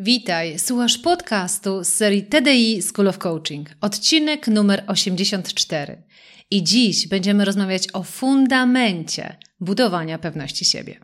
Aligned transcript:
Witaj, 0.00 0.58
słuchasz 0.58 0.98
podcastu 0.98 1.84
z 1.84 1.88
serii 1.88 2.22
TDI 2.22 2.82
School 2.82 3.08
of 3.08 3.18
Coaching, 3.18 3.68
odcinek 3.80 4.48
numer 4.48 4.84
84. 4.86 6.02
I 6.50 6.62
dziś 6.62 7.08
będziemy 7.08 7.44
rozmawiać 7.44 7.82
o 7.92 8.02
fundamencie 8.02 9.36
budowania 9.60 10.18
pewności 10.18 10.64
siebie. 10.64 11.00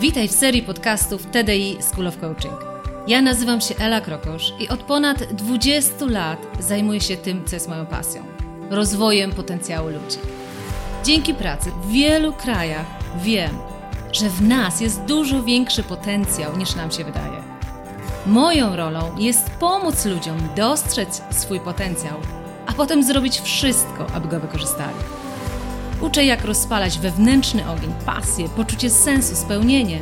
Witaj 0.00 0.28
w 0.28 0.32
serii 0.32 0.62
podcastów 0.62 1.26
TDI 1.26 1.76
School 1.80 2.06
of 2.06 2.18
Coaching. 2.18 2.60
Ja 3.08 3.22
nazywam 3.22 3.60
się 3.60 3.74
Ela 3.76 4.00
Krokosz 4.00 4.52
i 4.60 4.68
od 4.68 4.82
ponad 4.82 5.32
20 5.32 6.06
lat 6.06 6.46
zajmuję 6.60 7.00
się 7.00 7.16
tym, 7.16 7.44
co 7.44 7.56
jest 7.56 7.68
moją 7.68 7.86
pasją 7.86 8.29
rozwojem 8.70 9.32
potencjału 9.32 9.88
ludzi. 9.88 10.18
Dzięki 11.04 11.34
pracy 11.34 11.70
w 11.82 11.90
wielu 11.90 12.32
krajach 12.32 12.86
wiem, 13.22 13.58
że 14.12 14.30
w 14.30 14.42
nas 14.42 14.80
jest 14.80 15.04
dużo 15.04 15.42
większy 15.42 15.82
potencjał 15.82 16.56
niż 16.56 16.74
nam 16.74 16.90
się 16.90 17.04
wydaje. 17.04 17.42
Moją 18.26 18.76
rolą 18.76 19.16
jest 19.16 19.50
pomóc 19.50 20.04
ludziom 20.04 20.36
dostrzec 20.56 21.22
swój 21.30 21.60
potencjał, 21.60 22.14
a 22.66 22.72
potem 22.72 23.04
zrobić 23.04 23.40
wszystko, 23.40 24.06
aby 24.14 24.28
go 24.28 24.40
wykorzystali. 24.40 24.96
Uczę, 26.00 26.24
jak 26.24 26.44
rozpalać 26.44 26.98
wewnętrzny 26.98 27.70
ogień, 27.70 27.92
pasję, 28.06 28.48
poczucie 28.48 28.90
sensu, 28.90 29.36
spełnienie, 29.36 30.00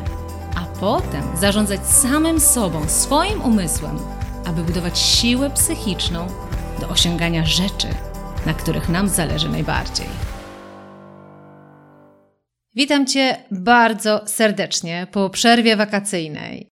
a 0.57 0.81
potem 0.81 1.23
zarządzać 1.41 1.87
samym 1.87 2.41
sobą, 2.41 2.89
swoim 2.89 3.43
umysłem, 3.43 3.99
aby 4.45 4.63
budować 4.63 4.99
siłę 4.99 5.51
psychiczną 5.51 6.27
do 6.81 6.89
osiągania 6.89 7.47
rzeczy, 7.47 7.89
na 8.49 8.55
których 8.55 8.89
nam 8.89 9.09
zależy 9.09 9.49
najbardziej. 9.49 10.07
Witam 12.75 13.07
Cię 13.07 13.37
bardzo 13.51 14.21
serdecznie 14.27 15.07
po 15.13 15.31
przerwie 15.31 15.77
wakacyjnej. 15.77 16.69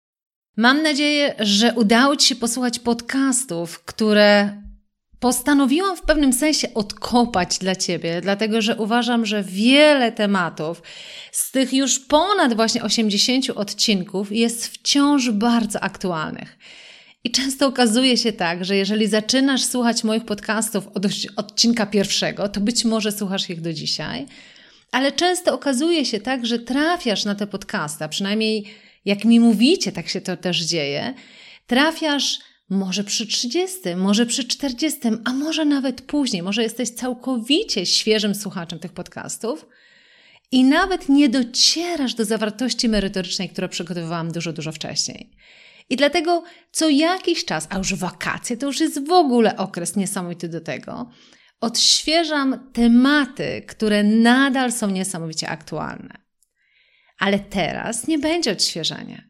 Mam 0.56 0.82
nadzieję, 0.82 1.34
że 1.38 1.74
udało 1.74 2.16
Ci 2.16 2.28
się 2.28 2.36
posłuchać 2.36 2.78
podcastów, 2.78 3.84
które 3.84 4.62
postanowiłam 5.20 5.96
w 5.96 6.02
pewnym 6.02 6.32
sensie 6.32 6.74
odkopać 6.74 7.58
dla 7.58 7.76
Ciebie, 7.76 8.20
dlatego 8.20 8.62
że 8.62 8.76
uważam, 8.76 9.26
że 9.26 9.42
wiele 9.42 10.12
tematów 10.12 10.82
z 11.32 11.50
tych 11.50 11.72
już 11.72 11.98
ponad 11.98 12.54
właśnie 12.54 12.82
80 12.82 13.50
odcinków 13.50 14.32
jest 14.32 14.68
wciąż 14.68 15.30
bardzo 15.30 15.80
aktualnych. 15.80 16.58
I 17.26 17.30
często 17.30 17.66
okazuje 17.66 18.16
się 18.16 18.32
tak, 18.32 18.64
że 18.64 18.76
jeżeli 18.76 19.06
zaczynasz 19.06 19.64
słuchać 19.64 20.04
moich 20.04 20.24
podcastów 20.24 20.88
od 20.94 21.06
odcinka 21.36 21.86
pierwszego, 21.86 22.48
to 22.48 22.60
być 22.60 22.84
może 22.84 23.12
słuchasz 23.12 23.50
ich 23.50 23.60
do 23.60 23.72
dzisiaj, 23.72 24.26
ale 24.92 25.12
często 25.12 25.54
okazuje 25.54 26.04
się 26.04 26.20
tak, 26.20 26.46
że 26.46 26.58
trafiasz 26.58 27.24
na 27.24 27.34
te 27.34 27.46
podcasty, 27.46 28.08
przynajmniej 28.08 28.64
jak 29.04 29.24
mi 29.24 29.40
mówicie, 29.40 29.92
tak 29.92 30.08
się 30.08 30.20
to 30.20 30.36
też 30.36 30.60
dzieje, 30.60 31.14
trafiasz 31.66 32.38
może 32.70 33.04
przy 33.04 33.26
30, 33.26 33.78
może 33.96 34.26
przy 34.26 34.44
40, 34.44 35.00
a 35.24 35.32
może 35.32 35.64
nawet 35.64 36.00
później, 36.02 36.42
może 36.42 36.62
jesteś 36.62 36.90
całkowicie 36.90 37.86
świeżym 37.86 38.34
słuchaczem 38.34 38.78
tych 38.78 38.92
podcastów 38.92 39.66
i 40.52 40.64
nawet 40.64 41.08
nie 41.08 41.28
docierasz 41.28 42.14
do 42.14 42.24
zawartości 42.24 42.88
merytorycznej, 42.88 43.48
którą 43.48 43.68
przygotowywałam 43.68 44.32
dużo, 44.32 44.52
dużo 44.52 44.72
wcześniej. 44.72 45.30
I 45.88 45.96
dlatego 45.96 46.42
co 46.72 46.88
jakiś 46.88 47.44
czas, 47.44 47.66
a 47.70 47.78
już 47.78 47.94
wakacje 47.94 48.56
to 48.56 48.66
już 48.66 48.80
jest 48.80 49.06
w 49.06 49.10
ogóle 49.10 49.56
okres 49.56 49.96
niesamowity 49.96 50.48
do 50.48 50.60
tego, 50.60 51.10
odświeżam 51.60 52.70
tematy, 52.72 53.64
które 53.68 54.02
nadal 54.04 54.72
są 54.72 54.90
niesamowicie 54.90 55.48
aktualne. 55.48 56.18
Ale 57.18 57.38
teraz 57.38 58.06
nie 58.06 58.18
będzie 58.18 58.52
odświeżania. 58.52 59.22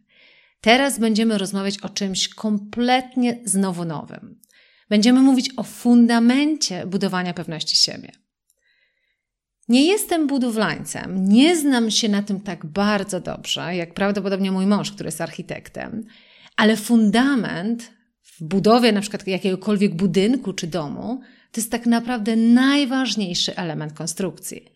Teraz 0.60 0.98
będziemy 0.98 1.38
rozmawiać 1.38 1.78
o 1.78 1.88
czymś 1.88 2.28
kompletnie 2.28 3.40
znowu 3.44 3.84
nowym. 3.84 4.40
Będziemy 4.88 5.20
mówić 5.20 5.50
o 5.56 5.62
fundamencie 5.62 6.86
budowania 6.86 7.34
pewności 7.34 7.76
siebie. 7.76 8.12
Nie 9.68 9.86
jestem 9.86 10.26
budowlańcem, 10.26 11.28
nie 11.28 11.56
znam 11.56 11.90
się 11.90 12.08
na 12.08 12.22
tym 12.22 12.40
tak 12.40 12.66
bardzo 12.66 13.20
dobrze, 13.20 13.76
jak 13.76 13.94
prawdopodobnie 13.94 14.52
mój 14.52 14.66
mąż, 14.66 14.92
który 14.92 15.06
jest 15.06 15.20
architektem, 15.20 16.04
ale 16.56 16.76
fundament 16.76 17.92
w 18.22 18.44
budowie 18.44 18.92
na 18.92 19.00
przykład 19.00 19.26
jakiegokolwiek 19.26 19.94
budynku 19.94 20.52
czy 20.52 20.66
domu 20.66 21.20
to 21.52 21.60
jest 21.60 21.70
tak 21.70 21.86
naprawdę 21.86 22.36
najważniejszy 22.36 23.56
element 23.56 23.92
konstrukcji. 23.92 24.68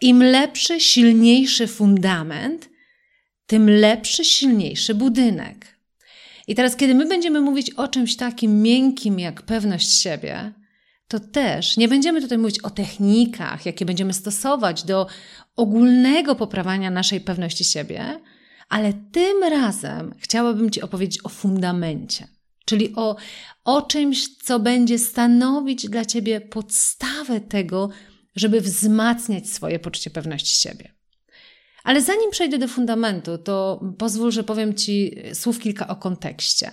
Im 0.00 0.22
lepszy, 0.22 0.80
silniejszy 0.80 1.66
fundament, 1.66 2.68
tym 3.46 3.70
lepszy, 3.70 4.24
silniejszy 4.24 4.94
budynek. 4.94 5.78
I 6.48 6.54
teraz, 6.54 6.76
kiedy 6.76 6.94
my 6.94 7.06
będziemy 7.06 7.40
mówić 7.40 7.70
o 7.70 7.88
czymś 7.88 8.16
takim 8.16 8.62
miękkim 8.62 9.18
jak 9.18 9.42
pewność 9.42 10.00
siebie, 10.00 10.52
to 11.08 11.20
też 11.20 11.76
nie 11.76 11.88
będziemy 11.88 12.20
tutaj 12.20 12.38
mówić 12.38 12.60
o 12.60 12.70
technikach, 12.70 13.66
jakie 13.66 13.84
będziemy 13.84 14.12
stosować 14.12 14.82
do 14.82 15.06
ogólnego 15.56 16.34
poprawiania 16.34 16.90
naszej 16.90 17.20
pewności 17.20 17.64
siebie, 17.64 18.20
ale 18.72 18.92
tym 18.92 19.42
razem 19.42 20.14
chciałabym 20.18 20.70
Ci 20.70 20.82
opowiedzieć 20.82 21.24
o 21.24 21.28
fundamencie, 21.28 22.28
czyli 22.64 22.92
o, 22.96 23.16
o 23.64 23.82
czymś, 23.82 24.36
co 24.36 24.60
będzie 24.60 24.98
stanowić 24.98 25.88
dla 25.88 26.04
Ciebie 26.04 26.40
podstawę 26.40 27.40
tego, 27.40 27.88
żeby 28.36 28.60
wzmacniać 28.60 29.50
swoje 29.50 29.78
poczucie 29.78 30.10
pewności 30.10 30.68
siebie. 30.68 30.94
Ale 31.84 32.02
zanim 32.02 32.30
przejdę 32.30 32.58
do 32.58 32.68
fundamentu, 32.68 33.38
to 33.38 33.80
pozwól, 33.98 34.30
że 34.30 34.44
powiem 34.44 34.74
Ci 34.74 35.16
słów 35.34 35.58
kilka 35.58 35.88
o 35.88 35.96
kontekście. 35.96 36.70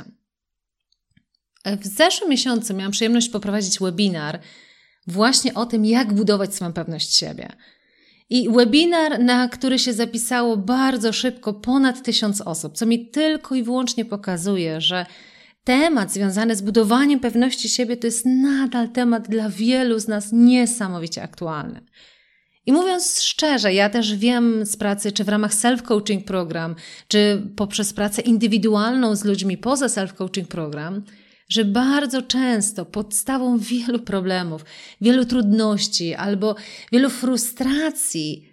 W 1.66 1.88
zeszłym 1.88 2.30
miesiącu 2.30 2.74
miałam 2.74 2.92
przyjemność 2.92 3.30
poprowadzić 3.30 3.80
webinar 3.80 4.40
właśnie 5.08 5.54
o 5.54 5.66
tym, 5.66 5.86
jak 5.86 6.14
budować 6.14 6.56
swoją 6.56 6.74
pewność 6.74 7.16
siebie. 7.16 7.50
I 8.30 8.50
webinar, 8.50 9.20
na 9.20 9.48
który 9.48 9.80
się 9.80 9.94
zapisało 9.94 10.58
bardzo 10.58 11.14
szybko 11.14 11.54
ponad 11.54 12.04
tysiąc 12.04 12.42
osób, 12.42 12.78
co 12.78 12.86
mi 12.86 13.10
tylko 13.10 13.56
i 13.56 13.64
wyłącznie 13.64 14.06
pokazuje, 14.06 14.82
że 14.82 15.06
temat 15.64 16.14
związany 16.14 16.56
z 16.56 16.62
budowaniem 16.62 17.20
pewności 17.20 17.70
siebie 17.70 17.98
to 17.98 18.08
jest 18.08 18.26
nadal 18.26 18.90
temat 18.90 19.28
dla 19.28 19.50
wielu 19.50 20.00
z 20.00 20.08
nas 20.08 20.30
niesamowicie 20.32 21.24
aktualny. 21.24 21.82
I 22.66 22.72
mówiąc 22.72 23.22
szczerze, 23.22 23.74
ja 23.74 23.90
też 23.90 24.16
wiem 24.16 24.66
z 24.66 24.78
pracy, 24.78 25.12
czy 25.12 25.24
w 25.24 25.30
ramach 25.30 25.54
self-coaching 25.54 26.24
program, 26.24 26.76
czy 27.08 27.42
poprzez 27.56 27.94
pracę 27.94 28.22
indywidualną 28.22 29.16
z 29.16 29.26
ludźmi 29.26 29.58
poza 29.58 29.88
self-coaching 29.88 30.46
program, 30.46 31.04
że 31.50 31.66
bardzo 31.66 32.22
często 32.22 32.86
podstawą 32.86 33.58
wielu 33.58 34.00
problemów, 34.00 34.66
wielu 35.02 35.26
trudności 35.26 36.16
albo 36.16 36.56
wielu 36.92 37.10
frustracji 37.10 38.50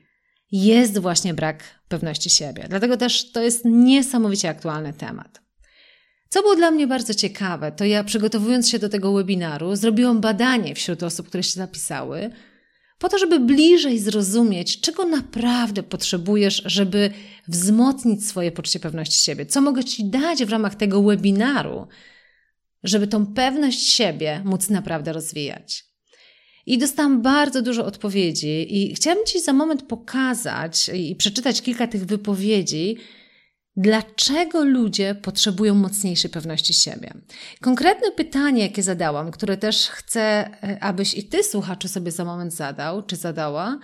jest 0.52 0.98
właśnie 0.98 1.34
brak 1.34 1.64
pewności 1.88 2.30
siebie. 2.30 2.66
Dlatego 2.68 2.96
też 2.96 3.32
to 3.32 3.42
jest 3.42 3.64
niesamowicie 3.64 4.48
aktualny 4.48 4.92
temat. 4.92 5.40
Co 6.28 6.42
było 6.42 6.56
dla 6.56 6.70
mnie 6.70 6.86
bardzo 6.86 7.14
ciekawe, 7.14 7.72
to 7.72 7.84
ja 7.84 8.04
przygotowując 8.04 8.68
się 8.68 8.78
do 8.78 8.88
tego 8.88 9.12
webinaru, 9.12 9.76
zrobiłam 9.76 10.20
badanie 10.20 10.74
wśród 10.74 11.02
osób, 11.02 11.28
które 11.28 11.42
się 11.42 11.52
zapisały, 11.52 12.30
po 12.98 13.08
to, 13.08 13.18
żeby 13.18 13.40
bliżej 13.40 13.98
zrozumieć, 13.98 14.80
czego 14.80 15.04
naprawdę 15.04 15.82
potrzebujesz, 15.82 16.62
żeby 16.66 17.10
wzmocnić 17.48 18.26
swoje 18.26 18.52
poczucie 18.52 18.80
pewności 18.80 19.24
siebie. 19.24 19.46
Co 19.46 19.60
mogę 19.60 19.84
Ci 19.84 20.10
dać 20.10 20.44
w 20.44 20.50
ramach 20.50 20.74
tego 20.74 21.02
webinaru, 21.02 21.86
żeby 22.86 23.06
tą 23.06 23.26
pewność 23.26 23.92
siebie 23.92 24.42
móc 24.44 24.70
naprawdę 24.70 25.12
rozwijać. 25.12 25.84
I 26.66 26.78
dostałam 26.78 27.22
bardzo 27.22 27.62
dużo 27.62 27.86
odpowiedzi, 27.86 28.76
i 28.76 28.94
chciałabym 28.94 29.26
Ci 29.26 29.40
za 29.40 29.52
moment 29.52 29.82
pokazać 29.82 30.90
i 30.94 31.16
przeczytać 31.16 31.62
kilka 31.62 31.86
tych 31.86 32.04
wypowiedzi, 32.04 32.96
dlaczego 33.76 34.64
ludzie 34.64 35.14
potrzebują 35.14 35.74
mocniejszej 35.74 36.30
pewności 36.30 36.74
siebie. 36.74 37.14
Konkretne 37.60 38.12
pytanie, 38.12 38.62
jakie 38.62 38.82
zadałam, 38.82 39.30
które 39.30 39.56
też 39.56 39.88
chcę, 39.88 40.20
e, 40.20 40.78
abyś 40.80 41.14
i 41.14 41.24
Ty, 41.24 41.44
słuchaczu, 41.44 41.88
sobie 41.88 42.12
za 42.12 42.24
moment 42.24 42.52
zadał 42.52 43.02
czy 43.02 43.16
zadała, 43.16 43.78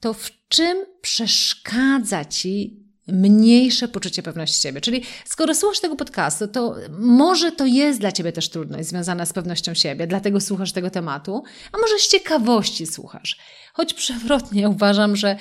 to 0.00 0.14
w 0.14 0.30
czym 0.48 0.78
przeszkadza 1.00 2.24
Ci 2.24 2.87
mniejsze 3.12 3.88
poczucie 3.88 4.22
pewności 4.22 4.62
siebie. 4.62 4.80
Czyli 4.80 5.04
skoro 5.24 5.54
słuchasz 5.54 5.80
tego 5.80 5.96
podcastu, 5.96 6.48
to 6.48 6.76
może 6.98 7.52
to 7.52 7.66
jest 7.66 8.00
dla 8.00 8.12
ciebie 8.12 8.32
też 8.32 8.48
trudność 8.48 8.88
związana 8.88 9.26
z 9.26 9.32
pewnością 9.32 9.74
siebie, 9.74 10.06
dlatego 10.06 10.40
słuchasz 10.40 10.72
tego 10.72 10.90
tematu, 10.90 11.42
a 11.72 11.78
może 11.78 11.98
z 11.98 12.08
ciekawości 12.08 12.86
słuchasz. 12.86 13.38
Choć 13.72 13.94
przewrotnie 13.94 14.68
uważam, 14.68 15.16
że 15.16 15.36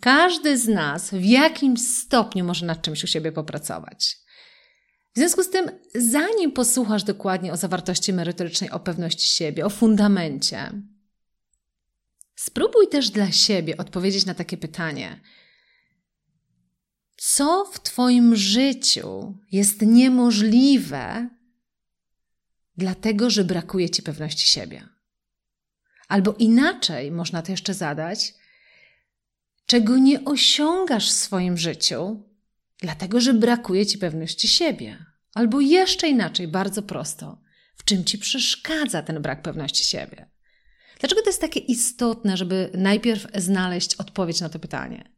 każdy 0.00 0.58
z 0.58 0.68
nas 0.68 1.10
w 1.10 1.24
jakimś 1.24 1.80
stopniu 1.80 2.44
może 2.44 2.66
nad 2.66 2.82
czymś 2.82 3.04
u 3.04 3.06
siebie 3.06 3.32
popracować. 3.32 4.16
W 5.14 5.18
związku 5.18 5.42
z 5.42 5.50
tym, 5.50 5.70
zanim 5.94 6.52
posłuchasz 6.52 7.04
dokładnie 7.04 7.52
o 7.52 7.56
zawartości 7.56 8.12
merytorycznej, 8.12 8.70
o 8.70 8.80
pewności 8.80 9.28
siebie, 9.28 9.66
o 9.66 9.70
fundamencie, 9.70 10.72
Spróbuj 12.38 12.88
też 12.88 13.10
dla 13.10 13.32
siebie 13.32 13.76
odpowiedzieć 13.76 14.26
na 14.26 14.34
takie 14.34 14.56
pytanie. 14.56 15.20
Co 17.20 17.64
w 17.64 17.80
Twoim 17.80 18.36
życiu 18.36 19.38
jest 19.52 19.82
niemożliwe, 19.82 21.28
dlatego 22.76 23.30
że 23.30 23.44
brakuje 23.44 23.90
Ci 23.90 24.02
pewności 24.02 24.46
siebie? 24.46 24.88
Albo 26.08 26.34
inaczej 26.38 27.10
można 27.10 27.42
to 27.42 27.52
jeszcze 27.52 27.74
zadać, 27.74 28.34
czego 29.66 29.96
nie 29.96 30.24
osiągasz 30.24 31.08
w 31.08 31.12
swoim 31.12 31.56
życiu, 31.56 32.22
dlatego 32.80 33.20
że 33.20 33.34
brakuje 33.34 33.86
Ci 33.86 33.98
pewności 33.98 34.48
siebie. 34.48 35.04
Albo 35.34 35.60
jeszcze 35.60 36.08
inaczej, 36.08 36.48
bardzo 36.48 36.82
prosto, 36.82 37.42
w 37.76 37.84
czym 37.84 38.04
Ci 38.04 38.18
przeszkadza 38.18 39.02
ten 39.02 39.22
brak 39.22 39.42
pewności 39.42 39.84
siebie? 39.84 40.30
Dlaczego 41.00 41.22
to 41.22 41.28
jest 41.28 41.40
takie 41.40 41.60
istotne, 41.60 42.36
żeby 42.36 42.70
najpierw 42.74 43.26
znaleźć 43.34 43.94
odpowiedź 43.94 44.40
na 44.40 44.48
to 44.48 44.58
pytanie? 44.58 45.17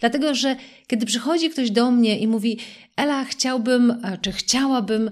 Dlatego, 0.00 0.34
że 0.34 0.56
kiedy 0.86 1.06
przychodzi 1.06 1.50
ktoś 1.50 1.70
do 1.70 1.90
mnie 1.90 2.18
i 2.18 2.26
mówi: 2.26 2.58
Ela, 2.96 3.24
chciałbym, 3.24 4.02
czy 4.22 4.32
chciałabym 4.32 5.10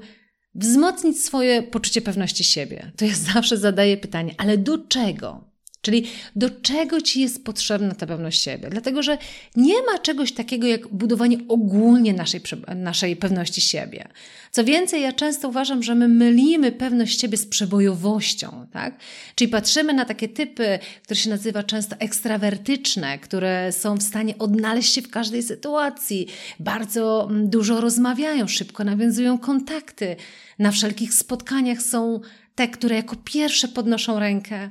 wzmocnić 0.54 1.20
swoje 1.20 1.62
poczucie 1.62 2.00
pewności 2.00 2.44
siebie, 2.44 2.92
to 2.96 3.04
ja 3.04 3.14
zawsze 3.34 3.56
zadaję 3.56 3.96
pytanie: 3.96 4.34
ale 4.38 4.58
do 4.58 4.78
czego? 4.78 5.55
Czyli 5.80 6.06
do 6.36 6.50
czego 6.50 7.00
ci 7.00 7.20
jest 7.20 7.44
potrzebna 7.44 7.94
ta 7.94 8.06
pewność 8.06 8.42
siebie? 8.42 8.70
Dlatego, 8.70 9.02
że 9.02 9.18
nie 9.56 9.82
ma 9.82 9.98
czegoś 9.98 10.32
takiego 10.32 10.66
jak 10.66 10.88
budowanie 10.88 11.38
ogólnie 11.48 12.12
naszej, 12.12 12.40
naszej 12.76 13.16
pewności 13.16 13.60
siebie. 13.60 14.08
Co 14.50 14.64
więcej, 14.64 15.02
ja 15.02 15.12
często 15.12 15.48
uważam, 15.48 15.82
że 15.82 15.94
my 15.94 16.08
mylimy 16.08 16.72
pewność 16.72 17.20
siebie 17.20 17.38
z 17.38 17.46
przebojowością, 17.46 18.66
tak? 18.72 18.98
Czyli 19.34 19.48
patrzymy 19.48 19.94
na 19.94 20.04
takie 20.04 20.28
typy, 20.28 20.78
które 21.02 21.20
się 21.20 21.30
nazywa 21.30 21.62
często 21.62 21.96
ekstrawertyczne, 21.98 23.18
które 23.18 23.72
są 23.72 23.96
w 23.96 24.02
stanie 24.02 24.38
odnaleźć 24.38 24.94
się 24.94 25.02
w 25.02 25.10
każdej 25.10 25.42
sytuacji, 25.42 26.26
bardzo 26.60 27.28
mm, 27.30 27.50
dużo 27.50 27.80
rozmawiają, 27.80 28.48
szybko 28.48 28.84
nawiązują 28.84 29.38
kontakty, 29.38 30.16
na 30.58 30.70
wszelkich 30.70 31.14
spotkaniach 31.14 31.82
są 31.82 32.20
te, 32.54 32.68
które 32.68 32.96
jako 32.96 33.16
pierwsze 33.24 33.68
podnoszą 33.68 34.18
rękę. 34.18 34.70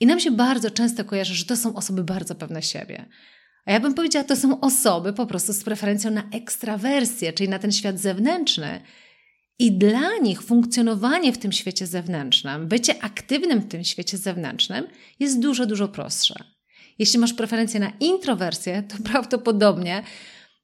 I 0.00 0.06
nam 0.06 0.20
się 0.20 0.30
bardzo 0.30 0.70
często 0.70 1.04
kojarzy, 1.04 1.34
że 1.34 1.44
to 1.44 1.56
są 1.56 1.74
osoby 1.74 2.04
bardzo 2.04 2.34
pewne 2.34 2.62
siebie. 2.62 3.06
A 3.66 3.72
ja 3.72 3.80
bym 3.80 3.94
powiedziała, 3.94 4.24
to 4.24 4.36
są 4.36 4.60
osoby 4.60 5.12
po 5.12 5.26
prostu 5.26 5.52
z 5.52 5.64
preferencją 5.64 6.10
na 6.10 6.22
ekstrawersję, 6.32 7.32
czyli 7.32 7.48
na 7.48 7.58
ten 7.58 7.72
świat 7.72 7.98
zewnętrzny. 7.98 8.80
I 9.58 9.72
dla 9.72 10.16
nich 10.22 10.42
funkcjonowanie 10.42 11.32
w 11.32 11.38
tym 11.38 11.52
świecie 11.52 11.86
zewnętrznym, 11.86 12.68
bycie 12.68 13.02
aktywnym 13.02 13.60
w 13.60 13.68
tym 13.68 13.84
świecie 13.84 14.18
zewnętrznym 14.18 14.86
jest 15.20 15.40
dużo, 15.40 15.66
dużo 15.66 15.88
prostsze. 15.88 16.34
Jeśli 16.98 17.18
masz 17.18 17.32
preferencję 17.32 17.80
na 17.80 17.92
introwersję, 18.00 18.82
to 18.82 18.96
prawdopodobnie 19.10 20.02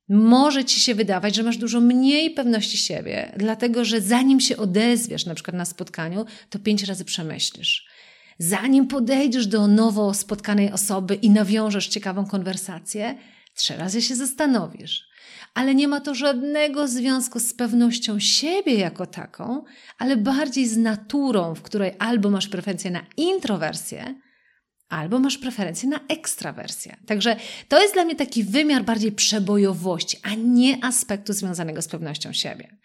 może 0.08 0.64
ci 0.64 0.81
się 0.81 0.94
wydawać, 0.94 1.34
że 1.34 1.43
masz 1.43 1.56
dużo 1.56 1.81
mniej 1.81 2.31
pewności 2.31 2.79
siebie, 2.79 3.32
dlatego 3.37 3.84
że 3.84 4.00
zanim 4.00 4.40
się 4.40 4.56
odezwiesz, 4.56 5.26
na 5.26 5.34
przykład 5.34 5.56
na 5.56 5.64
spotkaniu, 5.64 6.25
to 6.50 6.58
pięć 6.58 6.82
razy 6.82 7.05
przemyślisz 7.05 7.91
zanim 8.38 8.87
podejdziesz 8.87 9.46
do 9.46 9.67
nowo 9.67 10.14
spotkanej 10.14 10.73
osoby 10.73 11.14
i 11.14 11.31
nawiążesz 11.31 11.88
ciekawą 11.88 12.26
konwersację, 12.26 13.14
trzy 13.55 13.76
razy 13.76 14.02
się 14.02 14.17
zastanowisz. 14.17 15.12
Ale 15.55 15.75
nie 15.75 15.88
ma 15.88 16.00
to 16.00 16.14
żadnego 16.14 16.88
związku 16.88 17.40
z 17.40 17.55
pewnością 17.55 18.19
siebie 18.19 18.75
jako 18.75 19.06
taką, 19.06 19.64
ale 19.99 20.17
bardziej 20.17 20.67
z 20.67 20.76
naturą, 20.76 21.55
w 21.55 21.62
której 21.62 21.93
albo 21.99 22.31
masz 22.31 22.49
preferencję 22.49 22.90
na 22.90 23.06
introwersję, 23.17 24.14
albo 24.88 25.19
masz 25.19 25.38
preferencję 25.38 25.88
na 25.88 26.00
ekstrawersję. 26.08 26.96
Także 27.06 27.37
to 27.69 27.82
jest 27.82 27.94
dla 27.94 28.05
mnie 28.05 28.17
taki 28.17 28.44
wymiar 28.44 28.84
bardziej 28.84 29.12
przebojowości, 29.12 30.19
a 30.23 30.34
nie 30.34 30.84
aspektu 30.84 31.32
związanego 31.32 31.82
z 31.82 31.88
pewnością 31.88 32.32
siebie. 32.32 32.76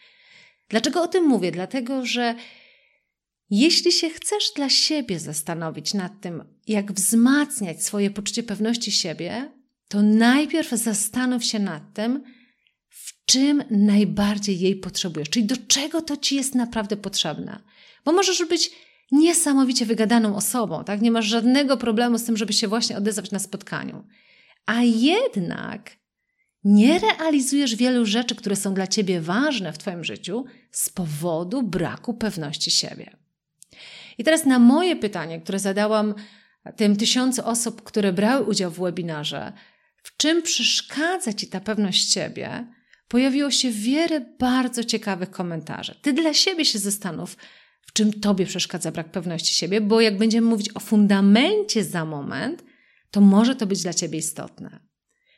Dlaczego 0.69 1.01
o 1.01 1.07
tym 1.07 1.23
mówię? 1.23 1.51
Dlatego, 1.51 2.05
że 2.05 2.35
jeśli 3.49 3.91
się 3.91 4.09
chcesz 4.09 4.51
dla 4.55 4.69
siebie 4.69 5.19
zastanowić 5.19 5.93
nad 5.93 6.21
tym, 6.21 6.43
jak 6.67 6.93
wzmacniać 6.93 7.83
swoje 7.83 8.09
poczucie 8.09 8.43
pewności 8.43 8.91
siebie, 8.91 9.51
to 9.87 10.01
najpierw 10.01 10.69
zastanów 10.69 11.45
się 11.45 11.59
nad 11.59 11.93
tym, 11.93 12.23
w 12.89 13.25
czym 13.25 13.63
najbardziej 13.69 14.59
jej 14.59 14.75
potrzebujesz, 14.75 15.29
czyli 15.29 15.45
do 15.45 15.55
czego 15.67 16.01
to 16.01 16.17
ci 16.17 16.35
jest 16.35 16.55
naprawdę 16.55 16.97
potrzebne. 16.97 17.63
Bo 18.05 18.11
możesz 18.11 18.45
być 18.45 18.71
niesamowicie 19.11 19.85
wygadaną 19.85 20.35
osobą, 20.35 20.83
tak? 20.83 21.01
Nie 21.01 21.11
masz 21.11 21.25
żadnego 21.25 21.77
problemu 21.77 22.17
z 22.17 22.23
tym, 22.23 22.37
żeby 22.37 22.53
się 22.53 22.67
właśnie 22.67 22.97
odezwać 22.97 23.31
na 23.31 23.39
spotkaniu. 23.39 24.07
A 24.65 24.81
jednak 24.83 25.97
nie 26.63 26.99
realizujesz 26.99 27.75
wielu 27.75 28.05
rzeczy, 28.05 28.35
które 28.35 28.55
są 28.55 28.73
dla 28.73 28.87
ciebie 28.87 29.21
ważne 29.21 29.73
w 29.73 29.77
twoim 29.77 30.03
życiu 30.03 30.45
z 30.71 30.89
powodu 30.89 31.63
braku 31.63 32.13
pewności 32.13 32.71
siebie. 32.71 33.16
I 34.17 34.23
teraz 34.23 34.45
na 34.45 34.59
moje 34.59 34.95
pytanie, 34.95 35.41
które 35.41 35.59
zadałam 35.59 36.13
tym 36.75 36.95
tysiącu 36.95 37.45
osób, 37.45 37.83
które 37.83 38.13
brały 38.13 38.45
udział 38.45 38.71
w 38.71 38.79
webinarze, 38.79 39.53
w 40.03 40.17
czym 40.17 40.41
przeszkadza 40.41 41.33
Ci 41.33 41.47
ta 41.47 41.59
pewność 41.59 42.13
siebie, 42.13 42.67
pojawiło 43.07 43.51
się 43.51 43.71
wiele 43.71 44.21
bardzo 44.39 44.83
ciekawych 44.83 45.29
komentarzy. 45.29 45.95
Ty 46.01 46.13
dla 46.13 46.33
siebie 46.33 46.65
się 46.65 46.79
zastanów, 46.79 47.37
w 47.81 47.93
czym 47.93 48.13
Tobie 48.13 48.45
przeszkadza 48.45 48.91
brak 48.91 49.11
pewności 49.11 49.55
siebie, 49.55 49.81
bo 49.81 50.01
jak 50.01 50.17
będziemy 50.17 50.47
mówić 50.47 50.69
o 50.75 50.79
fundamencie 50.79 51.83
za 51.83 52.05
moment, 52.05 52.63
to 53.11 53.21
może 53.21 53.55
to 53.55 53.67
być 53.67 53.83
dla 53.83 53.93
Ciebie 53.93 54.19
istotne. 54.19 54.79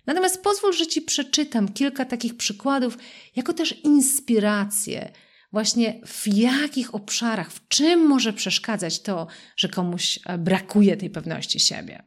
Natomiast 0.05 0.43
pozwól, 0.43 0.73
że 0.73 0.87
Ci 0.87 1.01
przeczytam 1.01 1.73
kilka 1.73 2.05
takich 2.05 2.37
przykładów, 2.37 2.97
jako 3.35 3.53
też 3.53 3.83
inspirację 3.83 5.11
właśnie 5.51 6.01
w 6.05 6.27
jakich 6.27 6.95
obszarach, 6.95 7.51
w 7.51 7.67
czym 7.67 8.07
może 8.07 8.33
przeszkadzać 8.33 9.01
to, 9.01 9.27
że 9.55 9.69
komuś 9.69 10.19
e, 10.25 10.37
brakuje 10.37 10.97
tej 10.97 11.09
pewności 11.09 11.59
siebie. 11.59 12.03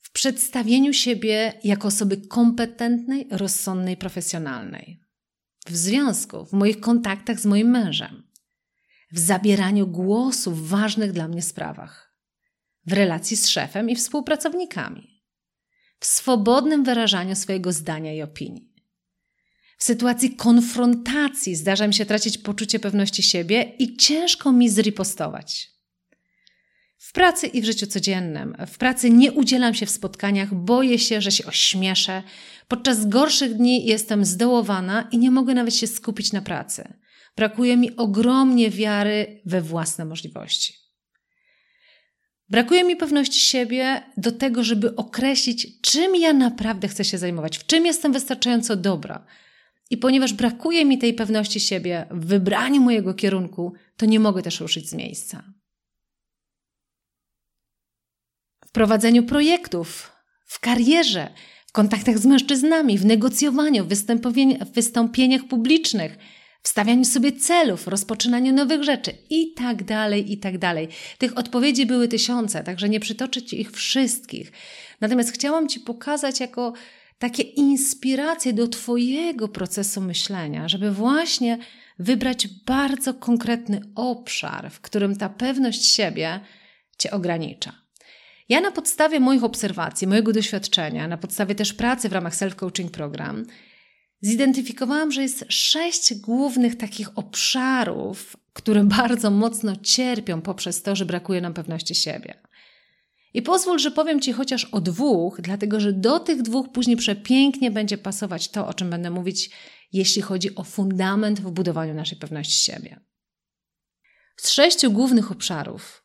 W 0.00 0.12
przedstawieniu 0.12 0.92
siebie 0.92 1.52
jako 1.64 1.88
osoby 1.88 2.16
kompetentnej, 2.16 3.28
rozsądnej, 3.30 3.96
profesjonalnej. 3.96 5.00
W 5.66 5.76
związku, 5.76 6.44
w 6.44 6.52
moich 6.52 6.80
kontaktach 6.80 7.40
z 7.40 7.46
moim 7.46 7.70
mężem. 7.70 8.22
W 9.12 9.18
zabieraniu 9.18 9.86
głosu 9.86 10.52
w 10.52 10.68
ważnych 10.68 11.12
dla 11.12 11.28
mnie 11.28 11.42
sprawach. 11.42 12.16
W 12.86 12.92
relacji 12.92 13.36
z 13.36 13.48
szefem 13.48 13.90
i 13.90 13.96
współpracownikami 13.96 15.11
w 16.02 16.06
swobodnym 16.06 16.84
wyrażaniu 16.84 17.36
swojego 17.36 17.72
zdania 17.72 18.12
i 18.14 18.22
opinii. 18.22 18.72
W 19.78 19.84
sytuacji 19.84 20.36
konfrontacji 20.36 21.56
zdarza 21.56 21.86
mi 21.86 21.94
się 21.94 22.06
tracić 22.06 22.38
poczucie 22.38 22.78
pewności 22.78 23.22
siebie 23.22 23.62
i 23.78 23.96
ciężko 23.96 24.52
mi 24.52 24.68
zripostować. 24.68 25.70
W 26.98 27.12
pracy 27.12 27.46
i 27.46 27.62
w 27.62 27.64
życiu 27.64 27.86
codziennym. 27.86 28.56
W 28.66 28.78
pracy 28.78 29.10
nie 29.10 29.32
udzielam 29.32 29.74
się 29.74 29.86
w 29.86 29.90
spotkaniach, 29.90 30.54
boję 30.54 30.98
się, 30.98 31.20
że 31.20 31.30
się 31.30 31.46
ośmieszę. 31.46 32.22
Podczas 32.68 33.06
gorszych 33.08 33.54
dni 33.54 33.86
jestem 33.86 34.24
zdołowana 34.24 35.08
i 35.12 35.18
nie 35.18 35.30
mogę 35.30 35.54
nawet 35.54 35.74
się 35.74 35.86
skupić 35.86 36.32
na 36.32 36.42
pracy. 36.42 36.94
Brakuje 37.36 37.76
mi 37.76 37.96
ogromnie 37.96 38.70
wiary 38.70 39.42
we 39.46 39.60
własne 39.60 40.04
możliwości. 40.04 40.81
Brakuje 42.52 42.84
mi 42.84 42.96
pewności 42.96 43.40
siebie 43.40 44.02
do 44.16 44.32
tego, 44.32 44.64
żeby 44.64 44.96
określić, 44.96 45.80
czym 45.80 46.16
ja 46.16 46.32
naprawdę 46.32 46.88
chcę 46.88 47.04
się 47.04 47.18
zajmować, 47.18 47.58
w 47.58 47.66
czym 47.66 47.86
jestem 47.86 48.12
wystarczająco 48.12 48.76
dobra. 48.76 49.26
I 49.90 49.96
ponieważ 49.96 50.32
brakuje 50.32 50.84
mi 50.84 50.98
tej 50.98 51.14
pewności 51.14 51.60
siebie 51.60 52.06
w 52.10 52.26
wybraniu 52.26 52.80
mojego 52.80 53.14
kierunku, 53.14 53.72
to 53.96 54.06
nie 54.06 54.20
mogę 54.20 54.42
też 54.42 54.60
ruszyć 54.60 54.88
z 54.88 54.94
miejsca. 54.94 55.44
W 58.66 58.70
prowadzeniu 58.70 59.22
projektów, 59.22 60.12
w 60.46 60.60
karierze, 60.60 61.28
w 61.66 61.72
kontaktach 61.72 62.18
z 62.18 62.26
mężczyznami, 62.26 62.98
w 62.98 63.04
negocjowaniu, 63.04 63.84
w 63.84 64.72
wystąpieniach 64.72 65.44
publicznych– 65.44 66.18
w 66.62 66.68
stawianiu 66.68 67.04
sobie 67.04 67.32
celów, 67.32 67.86
rozpoczynaniu 67.86 68.52
nowych 68.52 68.84
rzeczy 68.84 69.12
i 69.30 69.54
tak 69.54 69.84
dalej, 69.84 70.32
i 70.32 70.38
tak 70.38 70.58
dalej. 70.58 70.88
Tych 71.18 71.38
odpowiedzi 71.38 71.86
były 71.86 72.08
tysiące, 72.08 72.64
także 72.64 72.88
nie 72.88 73.00
przytoczę 73.00 73.42
Ci 73.42 73.60
ich 73.60 73.70
wszystkich. 73.70 74.52
Natomiast 75.00 75.32
chciałam 75.32 75.68
Ci 75.68 75.80
pokazać 75.80 76.40
jako 76.40 76.72
takie 77.18 77.42
inspiracje 77.42 78.52
do 78.52 78.68
Twojego 78.68 79.48
procesu 79.48 80.00
myślenia, 80.00 80.68
żeby 80.68 80.90
właśnie 80.90 81.58
wybrać 81.98 82.48
bardzo 82.48 83.14
konkretny 83.14 83.80
obszar, 83.94 84.70
w 84.70 84.80
którym 84.80 85.16
ta 85.16 85.28
pewność 85.28 85.86
siebie 85.86 86.40
Cię 86.98 87.10
ogranicza. 87.10 87.72
Ja 88.48 88.60
na 88.60 88.70
podstawie 88.70 89.20
moich 89.20 89.44
obserwacji, 89.44 90.06
mojego 90.06 90.32
doświadczenia, 90.32 91.08
na 91.08 91.16
podstawie 91.16 91.54
też 91.54 91.72
pracy 91.72 92.08
w 92.08 92.12
ramach 92.12 92.34
self-coaching 92.34 92.90
program, 92.90 93.44
zidentyfikowałam, 94.22 95.12
że 95.12 95.22
jest 95.22 95.44
sześć 95.48 96.14
głównych 96.14 96.76
takich 96.76 97.18
obszarów, 97.18 98.36
które 98.52 98.84
bardzo 98.98 99.30
mocno 99.30 99.76
cierpią 99.76 100.42
poprzez 100.42 100.82
to, 100.82 100.96
że 100.96 101.06
brakuje 101.06 101.40
nam 101.40 101.54
pewności 101.54 101.94
siebie. 101.94 102.34
I 103.34 103.42
pozwól, 103.42 103.78
że 103.78 103.90
powiem 103.90 104.20
Ci 104.20 104.32
chociaż 104.32 104.64
o 104.64 104.80
dwóch, 104.80 105.40
dlatego 105.40 105.80
że 105.80 105.92
do 105.92 106.20
tych 106.20 106.42
dwóch 106.42 106.72
później 106.72 106.96
przepięknie 106.96 107.70
będzie 107.70 107.98
pasować 107.98 108.48
to, 108.48 108.66
o 108.66 108.74
czym 108.74 108.90
będę 108.90 109.10
mówić, 109.10 109.50
jeśli 109.92 110.22
chodzi 110.22 110.54
o 110.54 110.64
fundament 110.64 111.40
w 111.40 111.50
budowaniu 111.50 111.94
naszej 111.94 112.18
pewności 112.18 112.72
siebie. 112.72 113.00
Z 114.36 114.50
sześciu 114.50 114.92
głównych 114.92 115.32
obszarów, 115.32 116.04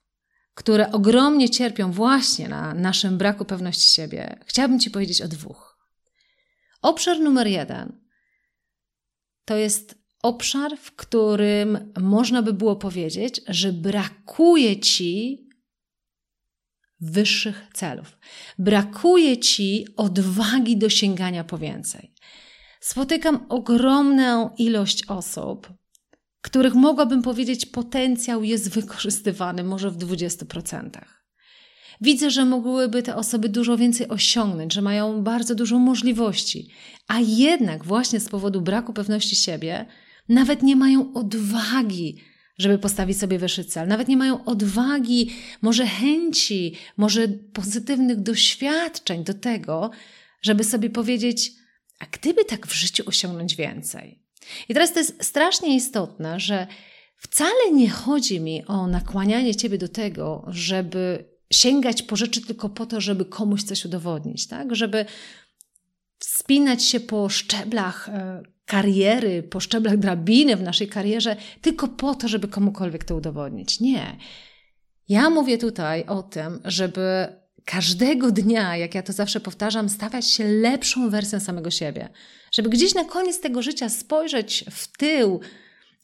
które 0.53 0.91
ogromnie 0.91 1.49
cierpią 1.49 1.91
właśnie 1.91 2.49
na 2.49 2.73
naszym 2.73 3.17
braku 3.17 3.45
pewności 3.45 3.93
siebie, 3.93 4.39
chciałabym 4.45 4.79
Ci 4.79 4.91
powiedzieć 4.91 5.21
o 5.21 5.27
dwóch. 5.27 5.77
Obszar 6.81 7.19
numer 7.19 7.47
jeden 7.47 8.06
to 9.47 9.55
jest 9.55 9.95
obszar, 10.23 10.77
w 10.77 10.95
którym 10.95 11.93
można 12.01 12.41
by 12.41 12.53
było 12.53 12.75
powiedzieć, 12.75 13.41
że 13.47 13.73
brakuje 13.73 14.79
Ci 14.79 15.47
wyższych 16.99 17.67
celów. 17.73 18.17
Brakuje 18.59 19.37
ci 19.37 19.87
odwagi 19.97 20.77
do 20.77 20.89
sięgania 20.89 21.43
po 21.43 21.57
więcej. 21.57 22.13
Spotykam 22.79 23.45
ogromną 23.49 24.49
ilość 24.57 25.05
osób, 25.07 25.73
których 26.41 26.73
mogłabym 26.73 27.21
powiedzieć, 27.21 27.65
potencjał 27.65 28.43
jest 28.43 28.69
wykorzystywany 28.69 29.63
może 29.63 29.91
w 29.91 29.97
20%. 29.97 31.16
Widzę, 32.01 32.31
że 32.31 32.45
mogłyby 32.45 33.03
te 33.03 33.15
osoby 33.15 33.49
dużo 33.49 33.77
więcej 33.77 34.07
osiągnąć, 34.07 34.73
że 34.73 34.81
mają 34.81 35.23
bardzo 35.23 35.55
dużo 35.55 35.79
możliwości, 35.79 36.69
a 37.07 37.19
jednak 37.19 37.83
właśnie 37.83 38.19
z 38.19 38.29
powodu 38.29 38.61
braku 38.61 38.93
pewności 38.93 39.35
siebie 39.35 39.85
nawet 40.29 40.63
nie 40.63 40.75
mają 40.75 41.13
odwagi 41.13 42.17
żeby 42.57 42.77
postawić 42.77 43.19
sobie 43.19 43.39
wyższy 43.39 43.65
cel. 43.65 43.87
Nawet 43.87 44.07
nie 44.07 44.17
mają 44.17 44.45
odwagi, 44.45 45.31
może 45.61 45.87
chęci, 45.87 46.75
może 46.97 47.27
pozytywnych 47.27 48.21
doświadczeń 48.21 49.23
do 49.23 49.33
tego, 49.33 49.91
żeby 50.41 50.63
sobie 50.63 50.89
powiedzieć, 50.89 51.51
a 51.99 52.05
gdyby 52.05 52.45
tak 52.45 52.67
w 52.67 52.73
życiu 52.73 53.03
osiągnąć 53.05 53.55
więcej. 53.55 54.23
I 54.69 54.73
teraz 54.73 54.93
to 54.93 54.99
jest 54.99 55.23
strasznie 55.25 55.75
istotne, 55.75 56.39
że 56.39 56.67
wcale 57.17 57.71
nie 57.73 57.89
chodzi 57.89 58.39
mi 58.39 58.65
o 58.65 58.87
nakłanianie 58.87 59.55
ciebie 59.55 59.77
do 59.77 59.87
tego, 59.87 60.45
żeby 60.47 61.25
sięgać 61.51 62.03
po 62.03 62.15
rzeczy 62.15 62.41
tylko 62.41 62.69
po 62.69 62.85
to, 62.85 63.01
żeby 63.01 63.25
komuś 63.25 63.63
coś 63.63 63.85
udowodnić, 63.85 64.47
tak? 64.47 64.75
Żeby 64.75 65.05
wspinać 66.19 66.83
się 66.83 66.99
po 66.99 67.29
szczeblach 67.29 68.09
e, 68.09 68.43
kariery, 68.65 69.43
po 69.43 69.59
szczeblach 69.59 69.97
drabiny 69.97 70.55
w 70.55 70.63
naszej 70.63 70.87
karierze, 70.87 71.35
tylko 71.61 71.87
po 71.87 72.15
to, 72.15 72.27
żeby 72.27 72.47
komukolwiek 72.47 73.03
to 73.03 73.15
udowodnić. 73.15 73.79
Nie. 73.79 74.17
Ja 75.09 75.29
mówię 75.29 75.57
tutaj 75.57 76.05
o 76.05 76.23
tym, 76.23 76.59
żeby 76.65 77.27
każdego 77.65 78.31
dnia, 78.31 78.77
jak 78.77 78.95
ja 78.95 79.03
to 79.03 79.13
zawsze 79.13 79.39
powtarzam, 79.39 79.89
stawać 79.89 80.27
się 80.27 80.43
lepszą 80.43 81.09
wersją 81.09 81.39
samego 81.39 81.71
siebie. 81.71 82.09
Żeby 82.51 82.69
gdzieś 82.69 82.95
na 82.95 83.05
koniec 83.05 83.39
tego 83.41 83.61
życia 83.61 83.89
spojrzeć 83.89 84.65
w 84.71 84.97
tył 84.97 85.39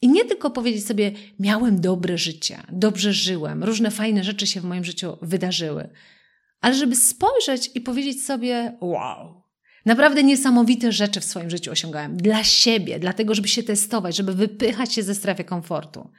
i 0.04 0.08
nie 0.08 0.24
tylko 0.24 0.50
powiedzieć 0.50 0.86
sobie, 0.86 1.12
miałem 1.38 1.80
dobre 1.80 2.18
życie, 2.18 2.62
dobrze 2.72 3.12
żyłem, 3.12 3.64
różne 3.64 3.90
fajne 3.90 4.24
rzeczy 4.24 4.46
się 4.46 4.60
w 4.60 4.64
moim 4.64 4.84
życiu 4.84 5.16
wydarzyły, 5.22 5.88
ale 6.60 6.74
żeby 6.74 6.96
spojrzeć 6.96 7.70
i 7.74 7.80
powiedzieć 7.80 8.24
sobie, 8.24 8.76
wow, 8.80 9.44
Naprawdę 9.86 10.22
niesamowite 10.22 10.92
rzeczy 10.92 11.20
w 11.20 11.24
swoim 11.24 11.50
życiu 11.50 11.70
osiągałem. 11.70 12.16
Dla 12.16 12.44
siebie, 12.44 12.98
dlatego, 12.98 13.34
żeby 13.34 13.48
się 13.48 13.62
testować, 13.62 14.16
żeby 14.16 14.34
wypychać 14.34 14.94
się 14.94 15.02
ze 15.02 15.14
strefy 15.14 15.44
komfortu. 15.44 16.10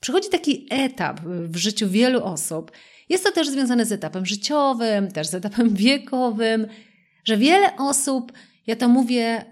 Przychodzi 0.00 0.28
taki 0.28 0.66
etap 0.70 1.20
w 1.26 1.56
życiu 1.56 1.88
wielu 1.88 2.24
osób. 2.24 2.72
Jest 3.08 3.24
to 3.24 3.32
też 3.32 3.48
związane 3.48 3.86
z 3.86 3.92
etapem 3.92 4.26
życiowym, 4.26 5.12
też 5.12 5.26
z 5.26 5.34
etapem 5.34 5.74
wiekowym, 5.86 6.66
że 7.24 7.36
wiele 7.36 7.76
osób, 7.76 8.32
ja 8.66 8.76
to 8.76 8.88
mówię, 8.88 9.44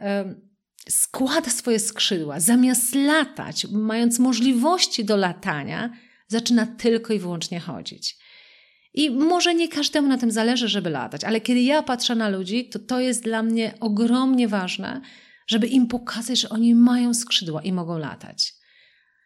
składa 0.89 1.51
swoje 1.51 1.79
skrzydła. 1.79 2.41
Zamiast 2.41 2.95
latać, 2.95 3.67
mając 3.73 4.19
możliwości 4.19 5.05
do 5.05 5.17
latania, 5.17 5.91
zaczyna 6.29 6.67
tylko 6.67 7.13
i 7.13 7.19
wyłącznie 7.19 7.61
chodzić. 7.61 8.19
I 8.95 9.11
może 9.11 9.55
nie 9.55 9.69
każdemu 9.69 10.09
na 10.09 10.19
tym 10.19 10.31
zależy, 10.31 10.69
żeby 10.69 10.91
latać, 10.91 11.25
ale 11.25 11.41
kiedy 11.41 11.61
ja 11.61 11.83
patrzę 11.83 12.15
na 12.15 12.29
ludzi, 12.29 12.69
to 12.69 12.79
to 12.79 13.01
jest 13.01 13.25
dla 13.25 13.43
mnie 13.43 13.75
ogromnie 13.81 14.49
ważne, 14.49 15.01
żeby 15.47 15.67
im 15.67 15.87
pokazać, 15.87 16.41
że 16.41 16.49
oni 16.49 16.75
mają 16.75 17.15
skrzydła 17.15 17.63
i 17.63 17.73
mogą 17.73 17.99
latać. 17.99 18.55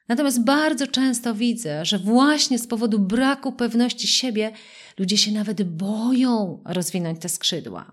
Natomiast 0.09 0.45
bardzo 0.45 0.87
często 0.87 1.35
widzę, 1.35 1.85
że 1.85 1.99
właśnie 1.99 2.59
z 2.59 2.67
powodu 2.67 2.99
braku 2.99 3.53
pewności 3.53 4.09
siebie 4.09 4.53
ludzie 4.99 5.17
się 5.17 5.33
nawet 5.33 5.63
boją 5.63 6.63
rozwinąć 6.67 7.21
te 7.21 7.29
skrzydła. 7.29 7.91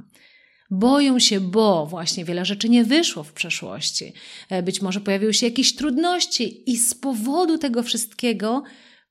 Boją 0.71 1.19
się, 1.19 1.39
bo 1.39 1.85
właśnie 1.85 2.25
wiele 2.25 2.45
rzeczy 2.45 2.69
nie 2.69 2.83
wyszło 2.83 3.23
w 3.23 3.33
przeszłości. 3.33 4.13
E, 4.49 4.63
być 4.63 4.81
może 4.81 5.01
pojawiły 5.01 5.33
się 5.33 5.45
jakieś 5.45 5.75
trudności 5.75 6.71
i 6.71 6.77
z 6.77 6.93
powodu 6.95 7.57
tego 7.57 7.83
wszystkiego 7.83 8.63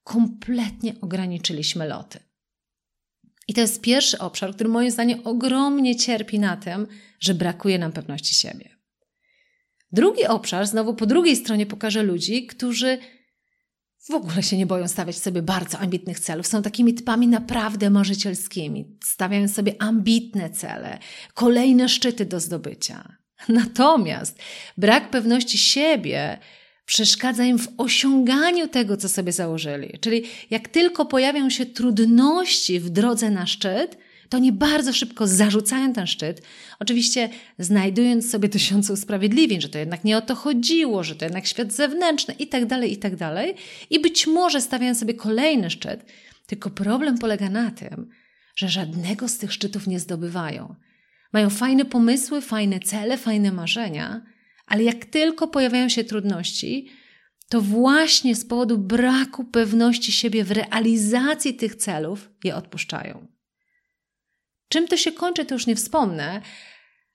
kompletnie 0.03 0.93
ograniczyliśmy 1.01 1.87
loty. 1.87 2.19
I 3.47 3.53
to 3.53 3.61
jest 3.61 3.81
pierwszy 3.81 4.19
obszar, 4.19 4.55
który 4.55 4.69
moim 4.69 4.91
zdaniem 4.91 5.19
ogromnie 5.23 5.95
cierpi 5.95 6.39
na 6.39 6.57
tym, 6.57 6.87
że 7.19 7.33
brakuje 7.33 7.79
nam 7.79 7.91
pewności 7.91 8.33
siebie. 8.35 8.69
Drugi 9.91 10.25
obszar, 10.25 10.67
znowu 10.67 10.93
po 10.93 11.05
drugiej 11.05 11.35
stronie, 11.35 11.65
pokaże 11.65 12.03
ludzi, 12.03 12.45
którzy 12.45 12.97
w 14.09 14.11
ogóle 14.11 14.43
się 14.43 14.57
nie 14.57 14.65
boją 14.65 14.87
stawiać 14.87 15.17
sobie 15.17 15.41
bardzo 15.41 15.79
ambitnych 15.79 16.19
celów. 16.19 16.47
Są 16.47 16.61
takimi 16.61 16.93
typami 16.93 17.27
naprawdę 17.27 17.89
marzycielskimi. 17.89 18.97
Stawiają 19.03 19.47
sobie 19.47 19.75
ambitne 19.79 20.49
cele, 20.49 20.99
kolejne 21.33 21.89
szczyty 21.89 22.25
do 22.25 22.39
zdobycia. 22.39 23.17
Natomiast 23.49 24.39
brak 24.77 25.09
pewności 25.09 25.57
siebie 25.57 26.39
przeszkadza 26.85 27.43
im 27.43 27.59
w 27.59 27.67
osiąganiu 27.77 28.67
tego, 28.67 28.97
co 28.97 29.09
sobie 29.09 29.31
założyli. 29.31 29.99
Czyli 29.99 30.23
jak 30.49 30.67
tylko 30.67 31.05
pojawią 31.05 31.49
się 31.49 31.65
trudności 31.65 32.79
w 32.79 32.89
drodze 32.89 33.29
na 33.29 33.45
szczyt, 33.45 33.97
to 34.29 34.37
oni 34.37 34.51
bardzo 34.51 34.93
szybko 34.93 35.27
zarzucają 35.27 35.93
ten 35.93 36.07
szczyt, 36.07 36.41
oczywiście 36.79 37.29
znajdując 37.59 38.29
sobie 38.31 38.49
tysiące 38.49 38.93
usprawiedliwień, 38.93 39.61
że 39.61 39.69
to 39.69 39.77
jednak 39.77 40.03
nie 40.03 40.17
o 40.17 40.21
to 40.21 40.35
chodziło, 40.35 41.03
że 41.03 41.15
to 41.15 41.25
jednak 41.25 41.47
świat 41.47 41.73
zewnętrzny 41.73 42.33
i 42.33 42.47
tak 42.47 42.65
dalej, 42.65 42.93
i 42.93 42.97
tak 42.97 43.15
dalej. 43.15 43.55
I 43.89 43.99
być 43.99 44.27
może 44.27 44.61
stawiają 44.61 44.95
sobie 44.95 45.13
kolejny 45.13 45.69
szczyt, 45.69 46.05
tylko 46.47 46.69
problem 46.69 47.17
polega 47.17 47.49
na 47.49 47.71
tym, 47.71 48.09
że 48.55 48.69
żadnego 48.69 49.27
z 49.27 49.37
tych 49.37 49.53
szczytów 49.53 49.87
nie 49.87 49.99
zdobywają. 49.99 50.75
Mają 51.33 51.49
fajne 51.49 51.85
pomysły, 51.85 52.41
fajne 52.41 52.79
cele, 52.79 53.17
fajne 53.17 53.51
marzenia, 53.51 54.21
ale 54.67 54.83
jak 54.83 55.05
tylko 55.05 55.47
pojawiają 55.47 55.89
się 55.89 56.03
trudności, 56.03 56.89
to 57.49 57.61
właśnie 57.61 58.35
z 58.35 58.45
powodu 58.45 58.77
braku 58.77 59.43
pewności 59.43 60.11
siebie 60.11 60.43
w 60.43 60.51
realizacji 60.51 61.53
tych 61.53 61.75
celów 61.75 62.29
je 62.43 62.55
odpuszczają. 62.55 63.34
Czym 64.69 64.87
to 64.87 64.97
się 64.97 65.11
kończy, 65.11 65.45
to 65.45 65.55
już 65.55 65.67
nie 65.67 65.75
wspomnę, 65.75 66.41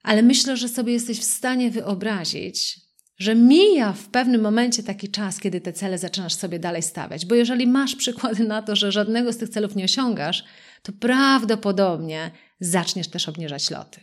ale 0.03 0.23
myślę, 0.23 0.57
że 0.57 0.69
sobie 0.69 0.93
jesteś 0.93 1.21
w 1.21 1.25
stanie 1.25 1.71
wyobrazić, 1.71 2.81
że 3.19 3.35
mija 3.35 3.93
w 3.93 4.09
pewnym 4.09 4.41
momencie 4.41 4.83
taki 4.83 5.09
czas, 5.09 5.41
kiedy 5.41 5.61
te 5.61 5.73
cele 5.73 5.99
zaczynasz 5.99 6.35
sobie 6.35 6.59
dalej 6.59 6.83
stawiać. 6.83 7.27
Bo 7.27 7.35
jeżeli 7.35 7.67
masz 7.67 7.97
przykłady 7.97 8.45
na 8.45 8.63
to, 8.63 8.77
że 8.77 8.93
żadnego 8.93 9.33
z 9.33 9.37
tych 9.37 9.49
celów 9.49 9.77
nie 9.77 9.85
osiągasz, 9.85 10.45
to 10.83 10.93
prawdopodobnie 10.93 12.31
zaczniesz 12.61 13.09
też 13.09 13.29
obniżać 13.29 13.71
loty. 13.71 14.01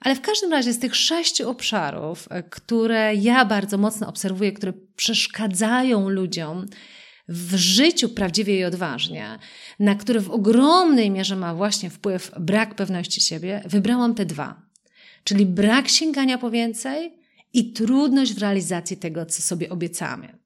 Ale 0.00 0.14
w 0.14 0.20
każdym 0.20 0.52
razie 0.52 0.72
z 0.72 0.78
tych 0.78 0.96
sześciu 0.96 1.50
obszarów, 1.50 2.28
które 2.50 3.14
ja 3.14 3.44
bardzo 3.44 3.78
mocno 3.78 4.08
obserwuję, 4.08 4.52
które 4.52 4.72
przeszkadzają 4.96 6.08
ludziom 6.08 6.66
w 7.28 7.56
życiu 7.56 8.08
prawdziwie 8.08 8.58
i 8.58 8.64
odważnie, 8.64 9.38
na 9.78 9.94
które 9.94 10.20
w 10.20 10.30
ogromnej 10.30 11.10
mierze 11.10 11.36
ma 11.36 11.54
właśnie 11.54 11.90
wpływ 11.90 12.32
brak 12.40 12.74
pewności 12.74 13.20
siebie, 13.20 13.62
wybrałam 13.66 14.14
te 14.14 14.26
dwa. 14.26 14.62
Czyli 15.24 15.46
brak 15.46 15.88
sięgania 15.88 16.38
po 16.38 16.50
więcej 16.50 17.18
i 17.52 17.72
trudność 17.72 18.34
w 18.34 18.38
realizacji 18.38 18.96
tego, 18.96 19.26
co 19.26 19.42
sobie 19.42 19.70
obiecamy. 19.70 20.38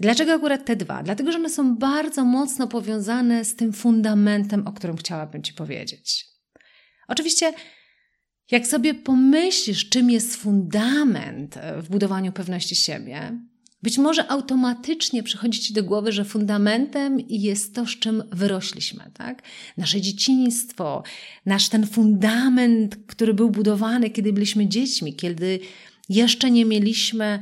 Dlaczego 0.00 0.32
akurat 0.32 0.64
te 0.64 0.76
dwa? 0.76 1.02
Dlatego, 1.02 1.32
że 1.32 1.38
one 1.38 1.50
są 1.50 1.76
bardzo 1.76 2.24
mocno 2.24 2.66
powiązane 2.66 3.44
z 3.44 3.56
tym 3.56 3.72
fundamentem, 3.72 4.66
o 4.66 4.72
którym 4.72 4.96
chciałabym 4.96 5.42
Ci 5.42 5.54
powiedzieć. 5.54 6.26
Oczywiście 7.08 7.52
jak 8.50 8.66
sobie 8.66 8.94
pomyślisz, 8.94 9.88
czym 9.88 10.10
jest 10.10 10.36
fundament 10.36 11.58
w 11.82 11.88
budowaniu 11.88 12.32
pewności 12.32 12.76
siebie, 12.76 13.40
Być 13.82 13.98
może 13.98 14.30
automatycznie 14.30 15.22
przychodzi 15.22 15.60
Ci 15.60 15.72
do 15.72 15.82
głowy, 15.82 16.12
że 16.12 16.24
fundamentem 16.24 17.18
jest 17.28 17.74
to, 17.74 17.86
z 17.86 17.90
czym 17.90 18.22
wyrośliśmy, 18.32 19.10
tak? 19.14 19.42
Nasze 19.76 20.00
dzieciństwo, 20.00 21.02
nasz 21.46 21.68
ten 21.68 21.86
fundament, 21.86 22.96
który 23.06 23.34
był 23.34 23.50
budowany, 23.50 24.10
kiedy 24.10 24.32
byliśmy 24.32 24.66
dziećmi, 24.66 25.14
kiedy 25.14 25.60
jeszcze 26.08 26.50
nie 26.50 26.64
mieliśmy 26.64 27.38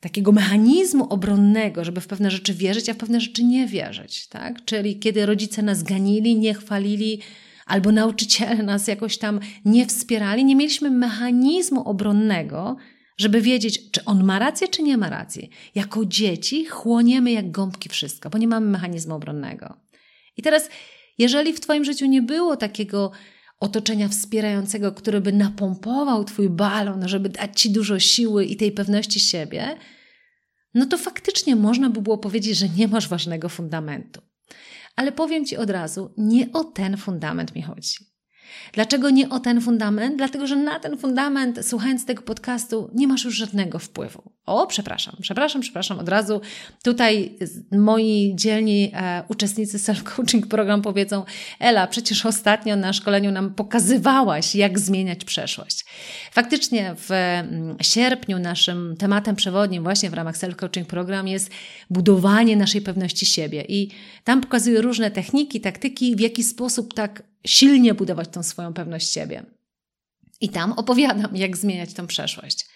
takiego 0.00 0.32
mechanizmu 0.32 1.04
obronnego, 1.04 1.84
żeby 1.84 2.00
w 2.00 2.06
pewne 2.06 2.30
rzeczy 2.30 2.54
wierzyć, 2.54 2.88
a 2.88 2.94
w 2.94 2.96
pewne 2.96 3.20
rzeczy 3.20 3.44
nie 3.44 3.66
wierzyć, 3.66 4.26
tak? 4.26 4.64
Czyli 4.64 4.98
kiedy 4.98 5.26
rodzice 5.26 5.62
nas 5.62 5.82
ganili, 5.82 6.36
nie 6.36 6.54
chwalili, 6.54 7.20
albo 7.66 7.92
nauczyciele 7.92 8.62
nas 8.62 8.88
jakoś 8.88 9.18
tam 9.18 9.40
nie 9.64 9.86
wspierali, 9.86 10.44
nie 10.44 10.56
mieliśmy 10.56 10.90
mechanizmu 10.90 11.88
obronnego, 11.88 12.76
żeby 13.20 13.40
wiedzieć, 13.40 13.90
czy 13.90 14.04
on 14.04 14.24
ma 14.24 14.38
rację, 14.38 14.68
czy 14.68 14.82
nie 14.82 14.96
ma 14.96 15.10
racji. 15.10 15.50
Jako 15.74 16.04
dzieci 16.04 16.64
chłoniemy 16.66 17.32
jak 17.32 17.50
gąbki 17.50 17.88
wszystko, 17.88 18.30
bo 18.30 18.38
nie 18.38 18.48
mamy 18.48 18.66
mechanizmu 18.66 19.14
obronnego. 19.14 19.76
I 20.36 20.42
teraz, 20.42 20.68
jeżeli 21.18 21.52
w 21.52 21.60
Twoim 21.60 21.84
życiu 21.84 22.06
nie 22.06 22.22
było 22.22 22.56
takiego 22.56 23.10
otoczenia 23.58 24.08
wspierającego, 24.08 24.92
który 24.92 25.20
by 25.20 25.32
napompował 25.32 26.24
Twój 26.24 26.48
balon, 26.48 27.08
żeby 27.08 27.28
dać 27.28 27.60
Ci 27.60 27.70
dużo 27.70 27.98
siły 27.98 28.44
i 28.44 28.56
tej 28.56 28.72
pewności 28.72 29.20
siebie, 29.20 29.76
no 30.74 30.86
to 30.86 30.98
faktycznie 30.98 31.56
można 31.56 31.90
by 31.90 32.02
było 32.02 32.18
powiedzieć, 32.18 32.58
że 32.58 32.68
nie 32.68 32.88
masz 32.88 33.08
ważnego 33.08 33.48
fundamentu. 33.48 34.20
Ale 34.96 35.12
powiem 35.12 35.46
Ci 35.46 35.56
od 35.56 35.70
razu, 35.70 36.14
nie 36.16 36.52
o 36.52 36.64
ten 36.64 36.96
fundament 36.96 37.54
mi 37.54 37.62
chodzi. 37.62 38.09
Dlaczego 38.72 39.10
nie 39.10 39.28
o 39.28 39.40
ten 39.40 39.60
fundament? 39.60 40.16
Dlatego, 40.16 40.46
że 40.46 40.56
na 40.56 40.80
ten 40.80 40.98
fundament, 40.98 41.58
słuchając 41.62 42.06
tego 42.06 42.22
podcastu, 42.22 42.90
nie 42.94 43.08
masz 43.08 43.24
już 43.24 43.34
żadnego 43.34 43.78
wpływu. 43.78 44.22
O, 44.46 44.66
przepraszam, 44.66 45.16
przepraszam, 45.22 45.62
przepraszam, 45.62 45.98
od 45.98 46.08
razu 46.08 46.40
tutaj 46.82 47.38
moi 47.72 48.32
dzielni 48.34 48.92
e, 48.94 49.22
uczestnicy 49.28 49.78
self-coaching 49.78 50.46
program 50.46 50.82
powiedzą: 50.82 51.24
Ela, 51.60 51.86
przecież 51.86 52.26
ostatnio 52.26 52.76
na 52.76 52.92
szkoleniu 52.92 53.30
nam 53.30 53.54
pokazywałaś, 53.54 54.54
jak 54.54 54.78
zmieniać 54.78 55.24
przeszłość. 55.24 55.84
Faktycznie 56.32 56.94
w 56.98 57.10
mm, 57.10 57.76
sierpniu 57.82 58.38
naszym 58.38 58.96
tematem 58.98 59.36
przewodnim, 59.36 59.82
właśnie 59.82 60.10
w 60.10 60.14
ramach 60.14 60.36
self-coaching 60.36 60.84
program, 60.84 61.28
jest 61.28 61.50
budowanie 61.90 62.56
naszej 62.56 62.80
pewności 62.80 63.26
siebie. 63.26 63.64
I 63.68 63.90
tam 64.24 64.40
pokazuję 64.40 64.80
różne 64.80 65.10
techniki, 65.10 65.60
taktyki, 65.60 66.16
w 66.16 66.20
jaki 66.20 66.44
sposób 66.44 66.94
tak 66.94 67.29
silnie 67.46 67.94
budować 67.94 68.28
tą 68.28 68.42
swoją 68.42 68.72
pewność 68.74 69.12
siebie. 69.12 69.44
I 70.40 70.48
tam 70.48 70.72
opowiadam, 70.72 71.36
jak 71.36 71.56
zmieniać 71.56 71.94
tą 71.94 72.06
przeszłość. 72.06 72.66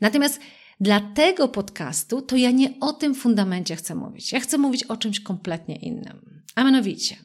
Natomiast 0.00 0.40
dla 0.80 1.00
tego 1.00 1.48
podcastu 1.48 2.22
to 2.22 2.36
ja 2.36 2.50
nie 2.50 2.80
o 2.80 2.92
tym 2.92 3.14
fundamencie 3.14 3.76
chcę 3.76 3.94
mówić. 3.94 4.32
Ja 4.32 4.40
chcę 4.40 4.58
mówić 4.58 4.84
o 4.84 4.96
czymś 4.96 5.20
kompletnie 5.20 5.76
innym. 5.76 6.42
A 6.54 6.64
mianowicie, 6.64 7.16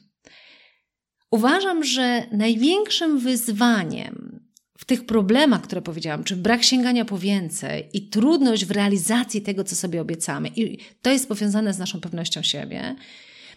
uważam, 1.30 1.84
że 1.84 2.26
największym 2.32 3.18
wyzwaniem 3.18 4.40
w 4.78 4.84
tych 4.84 5.06
problemach, 5.06 5.62
które 5.62 5.82
powiedziałam, 5.82 6.24
czy 6.24 6.36
brak 6.36 6.62
sięgania 6.62 7.04
po 7.04 7.18
więcej 7.18 7.88
i 7.92 8.08
trudność 8.08 8.64
w 8.64 8.70
realizacji 8.70 9.42
tego, 9.42 9.64
co 9.64 9.76
sobie 9.76 10.00
obiecamy, 10.00 10.48
i 10.48 10.78
to 11.02 11.10
jest 11.10 11.28
powiązane 11.28 11.74
z 11.74 11.78
naszą 11.78 12.00
pewnością 12.00 12.42
siebie, 12.42 12.96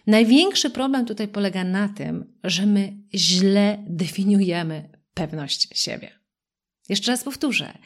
Największy 0.08 0.70
problem 0.70 1.06
tutaj 1.06 1.28
polega 1.28 1.64
na 1.64 1.88
tym, 1.88 2.38
że 2.44 2.66
my 2.66 2.92
źle 3.14 3.84
definiujemy 3.88 4.90
pewność 5.14 5.68
siebie. 5.80 6.10
Jeszcze 6.88 7.10
raz 7.10 7.24
powtórzę. 7.24 7.78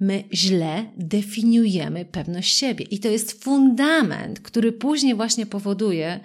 My 0.00 0.24
źle 0.32 0.92
definiujemy 0.96 2.04
pewność 2.04 2.58
siebie, 2.58 2.84
i 2.84 3.00
to 3.00 3.08
jest 3.08 3.44
fundament, 3.44 4.40
który 4.40 4.72
później 4.72 5.14
właśnie 5.14 5.46
powoduje, 5.46 6.20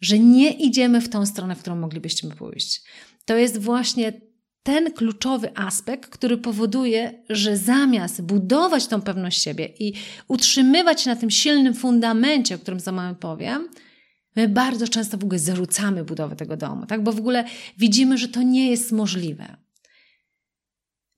że 0.00 0.18
nie 0.18 0.50
idziemy 0.50 1.00
w 1.00 1.08
tą 1.08 1.26
stronę, 1.26 1.56
w 1.56 1.60
którą 1.60 1.76
moglibyśmy 1.76 2.30
pójść. 2.30 2.82
To 3.24 3.36
jest 3.36 3.58
właśnie 3.58 4.12
ten 4.62 4.92
kluczowy 4.92 5.56
aspekt, 5.56 6.10
który 6.10 6.38
powoduje, 6.38 7.22
że 7.28 7.56
zamiast 7.56 8.22
budować 8.22 8.86
tą 8.86 9.02
pewność 9.02 9.42
siebie 9.42 9.68
i 9.78 9.92
utrzymywać 10.28 11.06
na 11.06 11.16
tym 11.16 11.30
silnym 11.30 11.74
fundamencie, 11.74 12.54
o 12.54 12.58
którym 12.58 12.80
za 12.80 12.92
moment 12.92 13.18
powiem, 13.18 13.68
My 14.36 14.48
bardzo 14.48 14.88
często 14.88 15.18
w 15.18 15.24
ogóle 15.24 15.38
zarzucamy 15.38 16.04
budowę 16.04 16.36
tego 16.36 16.56
domu, 16.56 16.86
tak? 16.86 17.02
bo 17.02 17.12
w 17.12 17.18
ogóle 17.18 17.44
widzimy, 17.78 18.18
że 18.18 18.28
to 18.28 18.42
nie 18.42 18.70
jest 18.70 18.92
możliwe. 18.92 19.56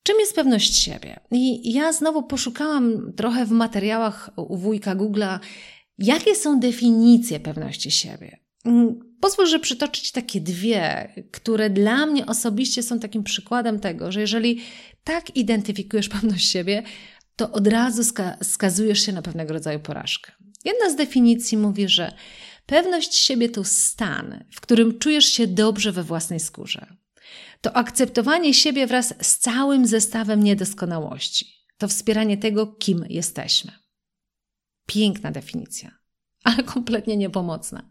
Czym 0.03 0.21
jest 0.21 0.35
pewność 0.35 0.79
siebie? 0.79 1.21
I 1.31 1.73
ja 1.73 1.93
znowu 1.93 2.23
poszukałam 2.23 3.13
trochę 3.13 3.47
w 3.47 3.51
materiałach 3.51 4.31
u 4.37 4.57
wujka 4.57 4.97
Google'a, 4.97 5.39
jakie 5.99 6.35
są 6.35 6.61
definicje 6.61 7.41
pewności 7.41 7.91
siebie. 7.91 8.39
Mm, 8.65 9.17
pozwól, 9.21 9.47
że 9.47 9.59
przytoczyć 9.59 10.13
takie 10.13 10.41
dwie, 10.41 11.13
które 11.33 11.71
dla 11.71 12.07
mnie 12.07 12.27
osobiście 12.27 12.83
są 12.83 13.01
takim 13.01 13.23
przykładem 13.23 13.81
tego, 13.81 14.13
że 14.13 14.21
jeżeli 14.21 14.61
tak 15.05 15.37
identyfikujesz 15.37 16.09
pewność 16.19 16.51
siebie, 16.51 16.83
to 17.37 17.53
od 17.53 17.67
razu 17.67 18.03
skazujesz 18.43 19.01
się 19.01 19.13
na 19.13 19.23
pewnego 19.23 19.53
rodzaju 19.53 19.81
porażkę. 19.81 20.33
Jedna 20.65 20.91
z 20.91 20.97
definicji 20.97 21.59
mówi, 21.59 21.89
że 21.89 22.13
Pewność 22.69 23.15
siebie 23.15 23.49
to 23.49 23.65
stan, 23.65 24.45
w 24.53 24.61
którym 24.61 24.99
czujesz 24.99 25.25
się 25.25 25.47
dobrze 25.47 25.93
we 25.93 26.03
własnej 26.03 26.41
skórze. 26.41 26.87
To 27.61 27.77
akceptowanie 27.77 28.55
siebie 28.55 28.87
wraz 28.87 29.15
z 29.21 29.39
całym 29.39 29.87
zestawem 29.87 30.43
niedoskonałości. 30.43 31.47
To 31.79 31.89
wspieranie 31.89 32.37
tego, 32.37 32.67
kim 32.67 33.05
jesteśmy. 33.09 33.73
Piękna 34.87 35.31
definicja, 35.31 35.91
ale 36.45 36.63
kompletnie 36.75 37.17
niepomocna. 37.17 37.89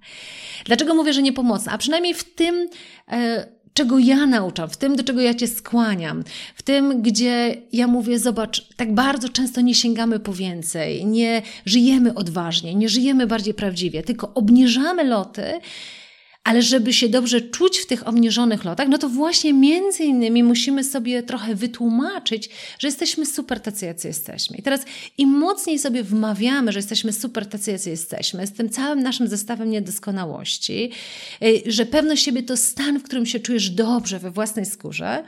Dlaczego 0.66 0.96
mówię, 0.96 1.14
że 1.14 1.22
niepomocna? 1.22 1.72
A 1.72 1.78
przynajmniej 1.78 2.14
w 2.14 2.36
tym, 2.36 2.70
e, 3.12 3.48
czego 3.78 4.00
ja 4.00 4.26
nauczam, 4.26 4.70
w 4.70 4.78
tym, 4.78 4.96
do 4.96 5.04
czego 5.04 5.22
ja 5.22 5.34
Cię 5.34 5.48
skłaniam, 5.48 6.24
w 6.56 6.62
tym, 6.62 7.02
gdzie 7.02 7.56
ja 7.74 7.88
mówię, 7.88 8.20
zobacz, 8.20 8.68
tak 8.76 8.94
bardzo 8.94 9.30
często 9.30 9.62
nie 9.62 9.76
sięgamy 9.76 10.20
po 10.20 10.34
więcej, 10.34 11.06
nie 11.06 11.42
żyjemy 11.66 12.14
odważnie, 12.14 12.76
nie 12.76 12.90
żyjemy 12.90 13.28
bardziej 13.28 13.54
prawdziwie, 13.54 14.04
tylko 14.04 14.32
obniżamy 14.34 15.04
loty 15.04 15.44
ale 16.48 16.62
żeby 16.62 16.94
się 16.94 17.10
dobrze 17.10 17.42
czuć 17.42 17.78
w 17.78 17.86
tych 17.86 18.08
obniżonych 18.08 18.64
lotach, 18.64 18.88
no 18.88 18.98
to 18.98 19.10
właśnie 19.10 19.54
między 19.54 20.04
innymi 20.04 20.44
musimy 20.44 20.84
sobie 20.84 21.24
trochę 21.24 21.56
wytłumaczyć, 21.56 22.50
że 22.80 22.88
jesteśmy 22.88 23.26
super 23.26 23.60
tacy, 23.60 23.86
jacy 23.86 24.08
jesteśmy. 24.08 24.58
I 24.58 24.62
teraz 24.62 24.82
im 25.18 25.30
mocniej 25.30 25.80
sobie 25.80 26.04
wmawiamy, 26.04 26.72
że 26.72 26.80
jesteśmy 26.80 27.14
super 27.14 27.46
tacy, 27.46 27.72
jacy 27.72 27.90
jesteśmy, 27.90 28.48
z 28.48 28.54
tym 28.54 28.70
całym 28.70 29.04
naszym 29.04 29.28
zestawem 29.28 29.70
niedoskonałości, 29.70 30.92
y, 31.44 31.62
że 31.66 31.86
pewność 31.86 32.24
siebie 32.24 32.44
to 32.44 32.58
stan, 32.58 33.00
w 33.00 33.04
którym 33.04 33.26
się 33.26 33.40
czujesz 33.40 33.70
dobrze 33.70 34.20
we 34.20 34.32
własnej 34.32 34.66
skórze, 34.66 35.24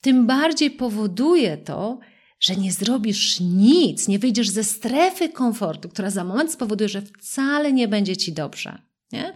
tym 0.00 0.26
bardziej 0.26 0.70
powoduje 0.70 1.56
to, 1.56 1.98
że 2.40 2.56
nie 2.56 2.72
zrobisz 2.72 3.40
nic, 3.40 4.08
nie 4.08 4.18
wyjdziesz 4.18 4.48
ze 4.48 4.64
strefy 4.64 5.28
komfortu, 5.28 5.88
która 5.88 6.10
za 6.10 6.24
moment 6.24 6.52
spowoduje, 6.52 6.88
że 6.88 7.02
wcale 7.02 7.72
nie 7.72 7.88
będzie 7.88 8.16
ci 8.16 8.32
dobrze. 8.32 8.78
Nie? 9.12 9.32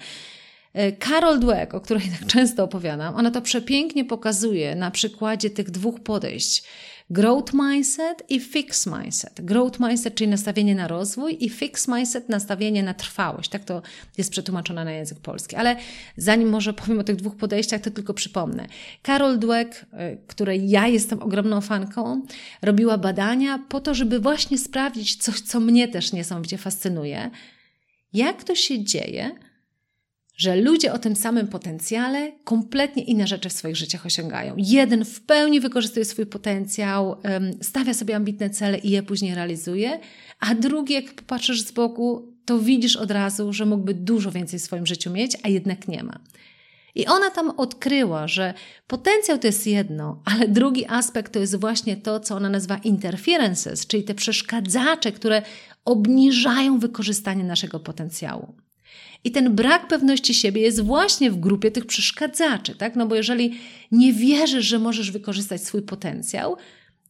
E, 0.75 1.39
Dweck, 1.39 1.75
o 1.75 1.81
której 1.81 2.03
tak 2.19 2.29
często 2.35 2.65
opowiadam, 2.65 3.15
ona 3.15 3.31
to 3.31 3.43
przepięknie 3.43 4.05
pokazuje 4.05 4.75
na 4.75 4.91
przykładzie 4.91 5.51
tych 5.51 5.71
dwóch 5.71 6.01
podejść. 6.01 6.65
Growth 7.13 7.53
mindset 7.55 8.23
i 8.29 8.41
fixed 8.41 8.93
mindset. 8.93 9.41
Growth 9.41 9.81
mindset, 9.81 10.15
czyli 10.15 10.31
nastawienie 10.31 10.75
na 10.75 10.89
rozwój 10.89 11.37
i 11.41 11.49
fixed 11.49 11.89
mindset, 11.89 12.29
nastawienie 12.29 12.83
na 12.83 12.95
trwałość. 12.95 13.51
Tak 13.51 13.65
to 13.65 13.83
jest 14.19 14.31
przetłumaczone 14.31 14.85
na 14.85 14.93
język 14.93 15.21
polski. 15.21 15.57
Ale 15.57 15.77
zanim 16.17 16.49
może 16.49 16.73
powiem 16.73 16.99
o 16.99 17.05
tych 17.05 17.17
dwóch 17.17 17.37
podejściach, 17.37 17.81
to 17.81 17.91
tylko 17.91 18.15
przypomnę. 18.15 18.67
Carol 19.07 19.39
Dweck, 19.39 19.87
e, 19.93 20.17
której 20.17 20.71
ja 20.71 20.89
jestem 20.89 21.23
ogromną 21.23 21.61
fanką, 21.61 22.23
robiła 22.63 22.99
badania 22.99 23.59
po 23.69 23.81
to, 23.81 23.95
żeby 23.95 24.21
właśnie 24.21 24.59
sprawdzić 24.59 25.17
coś, 25.17 25.41
co 25.41 25.61
mnie 25.61 25.89
też 25.89 26.13
niesamowicie 26.13 26.59
fascynuje. 26.59 27.31
Jak 28.13 28.45
to 28.45 28.55
się 28.55 28.85
dzieje, 28.85 29.31
że 30.41 30.57
ludzie 30.57 30.93
o 30.93 30.99
tym 30.99 31.17
samym 31.17 31.49
potencjale 31.49 32.33
kompletnie 32.45 33.03
inne 33.03 33.27
rzeczy 33.27 33.49
w 33.49 33.53
swoich 33.53 33.77
życiach 33.77 34.07
osiągają. 34.07 34.55
Jeden 34.59 35.05
w 35.05 35.21
pełni 35.21 35.61
wykorzystuje 35.61 36.05
swój 36.05 36.27
potencjał, 36.27 37.17
stawia 37.63 37.95
sobie 37.95 38.17
ambitne 38.17 38.51
cele 38.51 38.79
i 38.79 38.91
je 38.91 39.03
później 39.03 39.35
realizuje, 39.35 40.01
a 40.41 40.55
drugi, 40.55 40.95
jak 40.95 41.15
popatrzysz 41.15 41.63
z 41.63 41.73
boku, 41.73 42.35
to 42.45 42.59
widzisz 42.59 42.97
od 42.97 43.11
razu, 43.11 43.53
że 43.53 43.67
mógłby 43.67 43.95
dużo 43.95 44.31
więcej 44.31 44.59
w 44.59 44.63
swoim 44.63 44.87
życiu 44.87 45.11
mieć, 45.11 45.37
a 45.43 45.49
jednak 45.49 45.89
nie 45.89 46.03
ma. 46.03 46.21
I 46.95 47.07
ona 47.07 47.31
tam 47.31 47.51
odkryła, 47.51 48.29
że 48.29 48.55
potencjał 48.87 49.39
to 49.39 49.47
jest 49.47 49.67
jedno, 49.67 50.23
ale 50.25 50.49
drugi 50.49 50.87
aspekt 50.87 51.33
to 51.33 51.39
jest 51.39 51.57
właśnie 51.57 51.97
to, 51.97 52.21
co 52.21 52.37
ona 52.37 52.49
nazywa 52.49 52.77
interferences, 52.77 53.87
czyli 53.87 54.05
te 54.05 54.15
przeszkadzacze, 54.15 55.13
które 55.13 55.43
obniżają 55.85 56.79
wykorzystanie 56.79 57.45
naszego 57.45 57.81
potencjału. 57.81 58.55
I 59.25 59.31
ten 59.31 59.55
brak 59.55 59.89
pewności 59.89 60.35
siebie 60.35 60.63
jest 60.63 60.81
właśnie 60.81 61.31
w 61.31 61.41
grupie 61.41 61.71
tych 61.71 61.87
przeszkadzaczy, 61.87 62.75
tak? 62.75 62.97
No 62.97 63.07
bo 63.07 63.15
jeżeli 63.15 63.61
nie 63.93 64.13
wierzysz, 64.13 64.65
że 64.65 64.79
możesz 64.79 65.11
wykorzystać 65.11 65.65
swój 65.65 65.83
potencjał, 65.83 66.57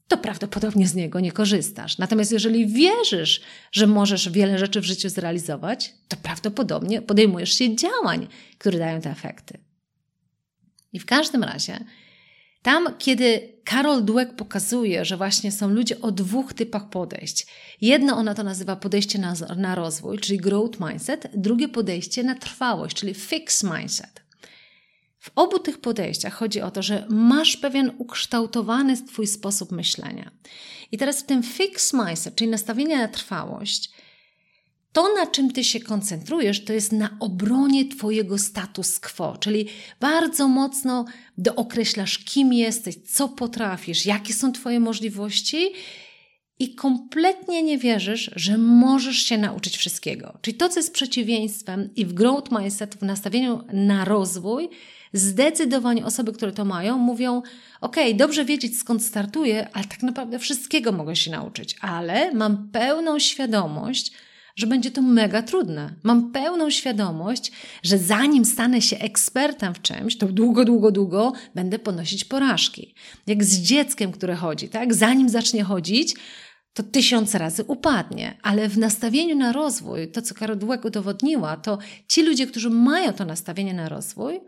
to 0.09 0.17
prawdopodobnie 0.17 0.89
z 0.89 0.95
niego 0.95 1.21
nie 1.21 1.33
korzystasz. 1.33 1.99
Natomiast 1.99 2.33
jeżeli 2.33 2.67
wierzysz, 2.67 3.41
że 3.73 3.87
możesz 3.87 4.29
wiele 4.29 4.59
rzeczy 4.59 4.81
w 4.81 4.85
życiu 4.85 5.09
zrealizować, 5.09 5.95
to 6.09 6.17
prawdopodobnie 6.17 7.03
podejmujesz 7.03 7.53
się 7.53 7.77
działań, 7.77 8.27
które 8.59 8.79
dają 8.79 9.01
te 9.01 9.11
efekty. 9.11 9.59
I 10.93 10.99
w 10.99 11.07
każdym 11.07 11.45
razie, 11.45 11.85
tam, 12.63 12.95
kiedy 12.99 13.53
Karol 13.65 14.05
Dweck 14.05 14.35
pokazuje, 14.37 15.05
że 15.05 15.17
właśnie 15.17 15.53
są 15.53 15.69
ludzie 15.69 16.01
o 16.01 16.13
dwóch 16.13 16.55
typach 16.55 16.89
podejść. 16.89 17.47
Jedno 17.81 18.17
ona 18.17 18.35
to 18.35 18.43
nazywa 18.43 18.77
podejście 18.77 19.19
na, 19.19 19.35
na 19.57 19.75
rozwój, 19.75 20.19
czyli 20.19 20.39
growth 20.39 20.81
mindset, 20.81 21.29
drugie 21.35 21.69
podejście 21.69 22.23
na 22.23 22.35
trwałość, 22.35 22.97
czyli 22.97 23.15
fixed 23.15 23.71
mindset. 23.71 24.23
W 25.19 25.31
obu 25.37 25.59
tych 25.59 25.81
podejściach 25.81 26.35
chodzi 26.35 26.61
o 26.61 26.71
to, 26.71 26.83
że 26.83 27.07
masz 27.09 27.57
pewien 27.57 27.93
ukształtowany 27.99 28.97
Twój 28.97 29.27
sposób 29.27 29.73
myślenia. 29.73 30.31
I 30.93 30.99
teraz 30.99 31.21
w 31.21 31.27
tym 31.27 31.43
fixed 31.43 31.93
mindset, 31.93 32.35
czyli 32.35 32.51
nastawienie 32.51 32.99
na 32.99 33.09
trwałość, 33.09 33.91
to, 34.93 35.15
na 35.15 35.27
czym 35.27 35.53
ty 35.53 35.65
się 35.65 35.81
koncentrujesz, 35.81 36.65
to 36.65 36.73
jest 36.73 36.93
na 36.93 37.17
obronie 37.21 37.89
twojego 37.89 38.39
status 38.39 39.01
quo, 39.01 39.37
czyli 39.37 39.67
bardzo 40.01 40.49
mocno 40.49 41.05
dookreślasz, 41.39 42.19
kim 42.19 42.53
jesteś, 42.53 42.95
co 42.97 43.29
potrafisz, 43.29 44.07
jakie 44.07 44.35
są 44.35 44.53
twoje 44.53 44.81
możliwości 44.81 45.73
i 46.59 46.75
kompletnie 46.75 47.63
nie 47.63 47.79
wierzysz, 47.79 48.31
że 48.37 48.59
możesz 48.59 49.17
się 49.17 49.39
nauczyć 49.39 49.77
wszystkiego. 49.77 50.39
Czyli 50.43 50.57
to, 50.57 50.69
co 50.69 50.79
jest 50.79 50.93
przeciwieństwem 50.93 51.91
i 51.97 52.07
w 52.07 52.13
growth 52.13 52.51
mindset, 52.51 52.95
w 52.95 53.03
nastawieniu 53.03 53.65
na 53.73 54.05
rozwój, 54.05 54.69
zdecydowanie 55.13 56.05
osoby, 56.05 56.33
które 56.33 56.53
to 56.53 56.65
mają, 56.65 56.99
mówią: 56.99 57.43
OK, 57.81 57.97
dobrze 58.15 58.45
wiedzieć 58.45 58.79
skąd 58.79 59.05
startuję, 59.05 59.69
ale 59.73 59.85
tak 59.85 60.03
naprawdę 60.03 60.39
wszystkiego 60.39 60.93
mogę 60.93 61.17
się 61.17 61.31
nauczyć, 61.31 61.77
ale 61.81 62.35
mam 62.35 62.69
pełną 62.69 63.19
świadomość, 63.19 64.13
że 64.57 64.67
będzie 64.67 64.91
to 64.91 65.03
mega 65.03 65.43
trudne. 65.43 65.95
Mam 66.03 66.33
pełną 66.33 66.71
świadomość, 66.71 67.53
że 67.83 67.99
zanim 67.99 68.45
stanę 68.45 68.83
się 68.83 68.99
ekspertem 68.99 69.75
w 69.75 69.83
czymś, 69.83 70.19
to 70.19 70.27
długo, 70.27 70.65
długo, 70.65 70.91
długo 70.91 71.33
będę 71.55 71.79
ponosić 71.79 72.25
porażki. 72.25 72.95
Jak 73.27 73.45
z 73.45 73.59
dzieckiem, 73.59 74.13
które 74.13 74.35
chodzi, 74.35 74.69
tak? 74.69 74.95
Zanim 74.95 75.29
zacznie 75.29 75.65
chodzić, 75.65 76.15
to 76.73 76.83
tysiąc 76.83 77.35
razy 77.35 77.65
upadnie, 77.65 78.39
ale 78.43 78.69
w 78.69 78.79
nastawieniu 78.79 79.37
na 79.37 79.53
rozwój, 79.53 80.11
to 80.11 80.23
co 80.23 80.35
Karol 80.35 80.59
Dweck 80.59 80.85
udowodniła, 80.85 81.57
to 81.57 81.79
ci 82.09 82.23
ludzie, 82.23 82.47
którzy 82.47 82.71
mają 82.71 83.13
to 83.13 83.25
nastawienie 83.25 83.75
na 83.75 83.89
rozwój, 83.89 84.41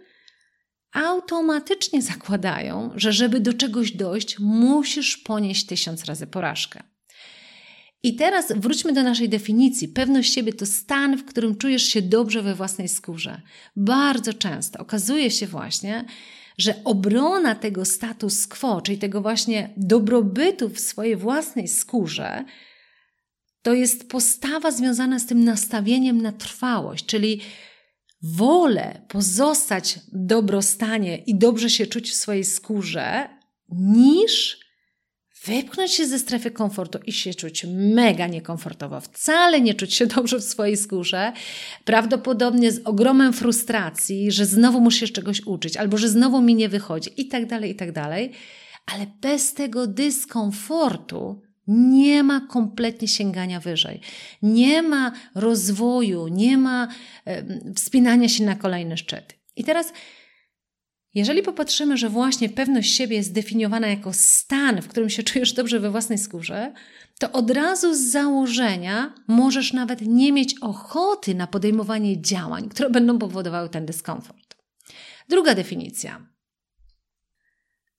automatycznie 0.92 2.02
zakładają, 2.02 2.90
że 2.94 3.12
żeby 3.12 3.40
do 3.40 3.54
czegoś 3.54 3.92
dojść, 3.92 4.38
musisz 4.38 5.16
ponieść 5.16 5.66
tysiąc 5.66 6.04
razy 6.04 6.26
porażkę. 6.26 6.82
I 8.02 8.16
teraz 8.16 8.52
wróćmy 8.56 8.92
do 8.92 9.02
naszej 9.02 9.28
definicji. 9.28 9.88
Pewność 9.88 10.34
siebie 10.34 10.52
to 10.52 10.66
stan, 10.66 11.16
w 11.16 11.24
którym 11.24 11.56
czujesz 11.56 11.82
się 11.82 12.02
dobrze 12.02 12.42
we 12.42 12.54
własnej 12.54 12.88
skórze. 12.88 13.40
Bardzo 13.76 14.34
często 14.34 14.78
okazuje 14.78 15.30
się 15.30 15.46
właśnie, 15.46 16.04
że 16.58 16.74
obrona 16.84 17.54
tego 17.54 17.84
status 17.84 18.46
quo, 18.46 18.80
czyli 18.80 18.98
tego 18.98 19.20
właśnie 19.20 19.70
dobrobytu 19.76 20.68
w 20.68 20.80
swojej 20.80 21.16
własnej 21.16 21.68
skórze, 21.68 22.44
to 23.62 23.74
jest 23.74 24.08
postawa 24.08 24.70
związana 24.70 25.18
z 25.18 25.26
tym 25.26 25.44
nastawieniem 25.44 26.22
na 26.22 26.32
trwałość, 26.32 27.06
czyli 27.06 27.40
wolę 28.22 29.02
pozostać 29.08 29.94
w 29.94 30.00
dobrostanie 30.12 31.16
i 31.16 31.38
dobrze 31.38 31.70
się 31.70 31.86
czuć 31.86 32.10
w 32.10 32.14
swojej 32.14 32.44
skórze, 32.44 33.28
niż 33.68 34.61
wypchnąć 35.44 35.92
się 35.92 36.06
ze 36.06 36.18
strefy 36.18 36.50
komfortu 36.50 36.98
i 37.06 37.12
się 37.12 37.34
czuć 37.34 37.66
mega 37.68 38.26
niekomfortowo, 38.26 39.00
wcale 39.00 39.60
nie 39.60 39.74
czuć 39.74 39.94
się 39.94 40.06
dobrze 40.16 40.38
w 40.38 40.44
swojej 40.44 40.76
skórze, 40.76 41.32
prawdopodobnie 41.84 42.72
z 42.72 42.80
ogromem 42.84 43.32
frustracji, 43.32 44.32
że 44.32 44.46
znowu 44.46 44.80
muszę 44.80 45.06
się 45.06 45.12
czegoś 45.12 45.40
uczyć, 45.40 45.76
albo 45.76 45.98
że 45.98 46.08
znowu 46.08 46.42
mi 46.42 46.54
nie 46.54 46.68
wychodzi 46.68 47.10
i 47.16 47.28
tak 47.28 47.46
dalej, 47.46 47.70
i 47.70 47.74
tak 47.74 47.92
dalej. 47.92 48.32
Ale 48.94 49.06
bez 49.20 49.54
tego 49.54 49.86
dyskomfortu 49.86 51.42
nie 51.66 52.22
ma 52.22 52.40
kompletnie 52.40 53.08
sięgania 53.08 53.60
wyżej. 53.60 54.00
Nie 54.42 54.82
ma 54.82 55.12
rozwoju, 55.34 56.28
nie 56.28 56.58
ma 56.58 56.88
wspinania 57.76 58.28
się 58.28 58.44
na 58.44 58.56
kolejny 58.56 58.96
szczyt. 58.96 59.34
I 59.56 59.64
teraz 59.64 59.92
jeżeli 61.14 61.42
popatrzymy, 61.42 61.96
że 61.96 62.08
właśnie 62.08 62.48
pewność 62.48 62.94
siebie 62.94 63.16
jest 63.16 63.32
definiowana 63.32 63.88
jako 63.88 64.12
stan, 64.12 64.82
w 64.82 64.88
którym 64.88 65.10
się 65.10 65.22
czujesz 65.32 65.52
dobrze 65.52 65.80
we 65.80 65.90
własnej 65.90 66.18
skórze, 66.18 66.72
to 67.18 67.32
od 67.32 67.50
razu 67.50 67.94
z 67.94 68.00
założenia 68.00 69.14
możesz 69.28 69.72
nawet 69.72 70.00
nie 70.00 70.32
mieć 70.32 70.54
ochoty 70.60 71.34
na 71.34 71.46
podejmowanie 71.46 72.22
działań, 72.22 72.68
które 72.68 72.90
będą 72.90 73.18
powodowały 73.18 73.68
ten 73.68 73.86
dyskomfort. 73.86 74.56
Druga 75.28 75.54
definicja. 75.54 76.32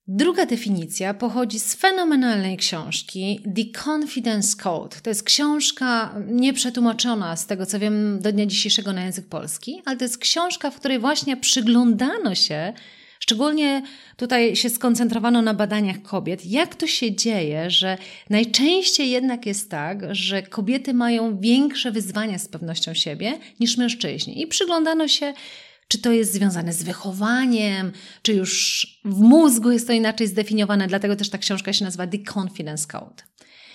Druga 0.08 0.46
definicja 0.46 1.14
pochodzi 1.14 1.60
z 1.60 1.74
fenomenalnej 1.74 2.56
książki 2.56 3.40
The 3.56 3.82
Confidence 3.84 4.56
Code. 4.62 4.96
To 5.02 5.10
jest 5.10 5.22
książka 5.22 6.14
nieprzetłumaczona 6.26 7.36
z 7.36 7.46
tego, 7.46 7.66
co 7.66 7.78
wiem, 7.78 8.20
do 8.20 8.32
dnia 8.32 8.46
dzisiejszego 8.46 8.92
na 8.92 9.04
język 9.04 9.28
polski, 9.28 9.82
ale 9.84 9.96
to 9.96 10.04
jest 10.04 10.18
książka, 10.18 10.70
w 10.70 10.76
której 10.76 10.98
właśnie 10.98 11.36
przyglądano 11.36 12.34
się 12.34 12.72
Szczególnie 13.20 13.82
tutaj 14.16 14.56
się 14.56 14.70
skoncentrowano 14.70 15.42
na 15.42 15.54
badaniach 15.54 16.02
kobiet. 16.02 16.46
Jak 16.46 16.74
to 16.74 16.86
się 16.86 17.14
dzieje, 17.14 17.70
że 17.70 17.98
najczęściej 18.30 19.10
jednak 19.10 19.46
jest 19.46 19.70
tak, 19.70 20.14
że 20.14 20.42
kobiety 20.42 20.94
mają 20.94 21.40
większe 21.40 21.92
wyzwania 21.92 22.38
z 22.38 22.48
pewnością 22.48 22.94
siebie 22.94 23.38
niż 23.60 23.76
mężczyźni? 23.76 24.42
I 24.42 24.46
przyglądano 24.46 25.08
się, 25.08 25.34
czy 25.88 25.98
to 25.98 26.12
jest 26.12 26.32
związane 26.32 26.72
z 26.72 26.82
wychowaniem, 26.82 27.92
czy 28.22 28.32
już 28.32 28.86
w 29.04 29.20
mózgu 29.20 29.70
jest 29.70 29.86
to 29.86 29.92
inaczej 29.92 30.26
zdefiniowane, 30.26 30.86
dlatego 30.86 31.16
też 31.16 31.30
ta 31.30 31.38
książka 31.38 31.72
się 31.72 31.84
nazywa 31.84 32.06
The 32.06 32.18
Confidence 32.18 32.86
Code. 32.86 33.22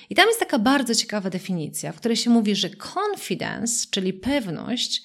I 0.10 0.16
tam 0.16 0.28
jest 0.28 0.40
taka 0.40 0.60
bardzo 0.60 0.96
ciekawa 0.96 1.30
definicja, 1.30 1.92
w 1.92 1.96
której 1.96 2.18
się 2.18 2.30
mówi, 2.30 2.56
że 2.56 2.70
confidence, 2.70 3.88
czyli 3.92 4.14
pewność, 4.14 5.04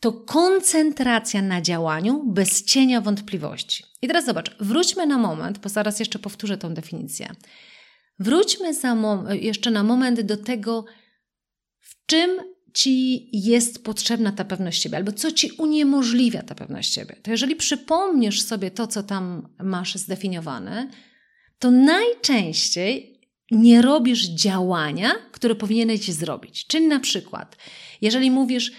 to 0.00 0.12
koncentracja 0.12 1.42
na 1.42 1.62
działaniu 1.62 2.24
bez 2.26 2.64
cienia 2.64 3.00
wątpliwości. 3.00 3.84
I 4.02 4.06
teraz 4.06 4.26
zobacz, 4.26 4.56
wróćmy 4.60 5.06
na 5.06 5.18
moment, 5.18 5.58
bo 5.58 5.68
zaraz 5.68 6.00
jeszcze 6.00 6.18
powtórzę 6.18 6.58
tą 6.58 6.74
definicję. 6.74 7.28
Wróćmy 8.18 8.72
jeszcze 9.40 9.70
na 9.70 9.82
moment 9.82 10.20
do 10.20 10.36
tego, 10.36 10.84
w 11.80 12.06
czym 12.06 12.30
ci 12.72 13.28
jest 13.32 13.84
potrzebna 13.84 14.32
ta 14.32 14.44
pewność 14.44 14.82
siebie, 14.82 14.96
albo 14.96 15.12
co 15.12 15.32
ci 15.32 15.50
uniemożliwia 15.50 16.42
ta 16.42 16.54
pewność 16.54 16.94
siebie. 16.94 17.16
To 17.22 17.30
jeżeli 17.30 17.56
przypomnisz 17.56 18.42
sobie 18.42 18.70
to, 18.70 18.86
co 18.86 19.02
tam 19.02 19.48
masz 19.58 19.94
zdefiniowane, 19.94 20.90
to 21.58 21.70
najczęściej 21.70 23.20
nie 23.50 23.82
robisz 23.82 24.28
działania, 24.28 25.12
które 25.32 25.54
powinieneś 25.54 26.08
zrobić. 26.08 26.66
Czyli 26.66 26.86
na 26.86 27.00
przykład, 27.00 27.56
jeżeli 28.00 28.30
mówisz, 28.30 28.72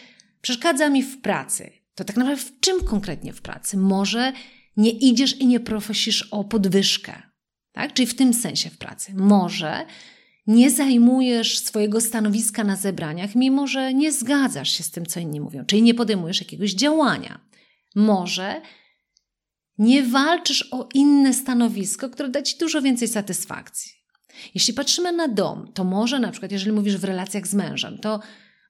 przeszkadza 0.47 0.89
mi 0.89 1.03
w 1.03 1.21
pracy. 1.21 1.71
To 1.95 2.03
tak 2.03 2.17
naprawdę 2.17 2.43
w 2.43 2.59
czym 2.59 2.83
konkretnie 2.83 3.33
w 3.33 3.41
pracy? 3.41 3.77
Może 3.77 4.33
nie 4.77 4.91
idziesz 4.91 5.37
i 5.37 5.47
nie 5.47 5.59
prosisz 5.59 6.27
o 6.31 6.43
podwyżkę, 6.43 7.21
tak? 7.71 7.93
Czyli 7.93 8.07
w 8.07 8.15
tym 8.15 8.33
sensie 8.33 8.69
w 8.69 8.77
pracy. 8.77 9.13
Może 9.15 9.85
nie 10.47 10.71
zajmujesz 10.71 11.59
swojego 11.59 12.01
stanowiska 12.01 12.63
na 12.63 12.75
zebraniach, 12.75 13.35
mimo 13.35 13.67
że 13.67 13.93
nie 13.93 14.11
zgadzasz 14.11 14.69
się 14.69 14.83
z 14.83 14.91
tym, 14.91 15.05
co 15.05 15.19
inni 15.19 15.41
mówią, 15.41 15.65
czyli 15.65 15.81
nie 15.81 15.93
podejmujesz 15.93 16.39
jakiegoś 16.39 16.73
działania. 16.73 17.39
Może 17.95 18.61
nie 19.77 20.03
walczysz 20.03 20.67
o 20.71 20.89
inne 20.93 21.33
stanowisko, 21.33 22.09
które 22.09 22.29
da 22.29 22.41
ci 22.41 22.57
dużo 22.57 22.81
więcej 22.81 23.07
satysfakcji. 23.07 23.91
Jeśli 24.55 24.73
patrzymy 24.73 25.11
na 25.11 25.27
dom, 25.27 25.71
to 25.73 25.83
może 25.83 26.19
na 26.19 26.31
przykład, 26.31 26.51
jeżeli 26.51 26.71
mówisz 26.71 26.97
w 26.97 27.03
relacjach 27.03 27.47
z 27.47 27.53
mężem, 27.53 27.97
to 27.97 28.19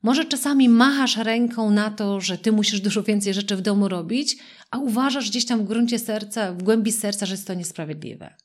może 0.03 0.25
czasami 0.25 0.69
machasz 0.69 1.17
ręką 1.17 1.71
na 1.71 1.91
to, 1.91 2.21
że 2.21 2.37
ty 2.37 2.51
musisz 2.51 2.81
dużo 2.81 3.03
więcej 3.03 3.33
rzeczy 3.33 3.55
w 3.55 3.61
domu 3.61 3.87
robić, 3.87 4.37
a 4.71 4.77
uważasz 4.77 5.29
gdzieś 5.29 5.45
tam 5.45 5.59
w 5.59 5.67
gruncie 5.67 5.99
serca, 5.99 6.53
w 6.53 6.63
głębi 6.63 6.91
serca, 6.91 7.25
że 7.25 7.33
jest 7.33 7.47
to 7.47 7.53
niesprawiedliwe. 7.53 8.35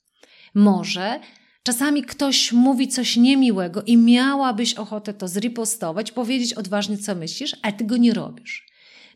Może 0.54 1.20
czasami 1.62 2.02
ktoś 2.02 2.52
mówi 2.52 2.88
coś 2.88 3.16
niemiłego 3.16 3.82
i 3.82 3.96
miałabyś 3.96 4.74
ochotę 4.74 5.14
to 5.14 5.28
zripostować, 5.28 6.12
powiedzieć 6.12 6.54
odważnie, 6.54 6.98
co 6.98 7.14
myślisz, 7.14 7.56
ale 7.62 7.72
ty 7.72 7.84
go 7.84 7.96
nie 7.96 8.14
robisz. 8.14 8.66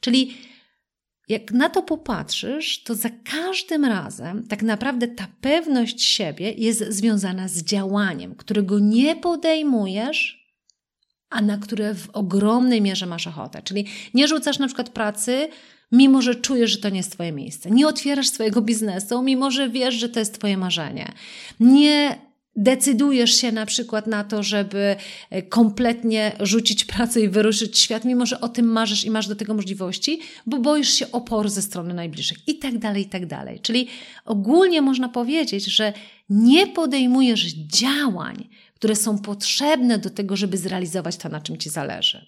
Czyli 0.00 0.36
jak 1.28 1.52
na 1.52 1.68
to 1.68 1.82
popatrzysz, 1.82 2.82
to 2.82 2.94
za 2.94 3.10
każdym 3.10 3.84
razem 3.84 4.46
tak 4.46 4.62
naprawdę 4.62 5.08
ta 5.08 5.26
pewność 5.40 6.02
siebie 6.02 6.52
jest 6.52 6.84
związana 6.88 7.48
z 7.48 7.62
działaniem, 7.62 8.34
którego 8.34 8.78
nie 8.78 9.16
podejmujesz, 9.16 10.45
a 11.30 11.42
na 11.42 11.58
które 11.58 11.94
w 11.94 12.10
ogromnej 12.10 12.82
mierze 12.82 13.06
masz 13.06 13.26
ochotę. 13.26 13.62
Czyli 13.62 13.86
nie 14.14 14.28
rzucasz 14.28 14.58
na 14.58 14.66
przykład 14.66 14.90
pracy, 14.90 15.48
mimo 15.92 16.22
że 16.22 16.34
czujesz, 16.34 16.70
że 16.70 16.78
to 16.78 16.88
nie 16.88 16.96
jest 16.96 17.12
Twoje 17.12 17.32
miejsce. 17.32 17.70
Nie 17.70 17.88
otwierasz 17.88 18.28
swojego 18.28 18.62
biznesu, 18.62 19.22
mimo 19.22 19.50
że 19.50 19.68
wiesz, 19.68 19.94
że 19.94 20.08
to 20.08 20.18
jest 20.18 20.38
Twoje 20.38 20.56
marzenie. 20.56 21.12
Nie 21.60 22.26
decydujesz 22.56 23.34
się 23.34 23.52
na 23.52 23.66
przykład 23.66 24.06
na 24.06 24.24
to, 24.24 24.42
żeby 24.42 24.96
e, 25.30 25.42
kompletnie 25.42 26.32
rzucić 26.40 26.84
pracę 26.84 27.20
i 27.20 27.28
wyruszyć 27.28 27.78
świat, 27.78 28.04
mimo 28.04 28.26
że 28.26 28.40
o 28.40 28.48
tym 28.48 28.66
marzysz 28.66 29.04
i 29.04 29.10
masz 29.10 29.28
do 29.28 29.36
tego 29.36 29.54
możliwości, 29.54 30.20
bo 30.46 30.58
boisz 30.58 30.88
się 30.88 31.12
oporu 31.12 31.48
ze 31.48 31.62
strony 31.62 31.94
najbliższych 31.94 32.48
i 32.48 32.58
tak 32.58 32.78
dalej, 32.78 33.02
i 33.02 33.08
tak 33.08 33.26
dalej. 33.26 33.60
Czyli 33.60 33.88
ogólnie 34.24 34.82
można 34.82 35.08
powiedzieć, 35.08 35.64
że 35.64 35.92
nie 36.30 36.66
podejmujesz 36.66 37.46
działań, 37.54 38.48
które 38.76 38.96
są 38.96 39.18
potrzebne 39.18 39.98
do 39.98 40.10
tego, 40.10 40.36
żeby 40.36 40.58
zrealizować 40.58 41.16
to, 41.16 41.28
na 41.28 41.40
czym 41.40 41.58
ci 41.58 41.70
zależy. 41.70 42.26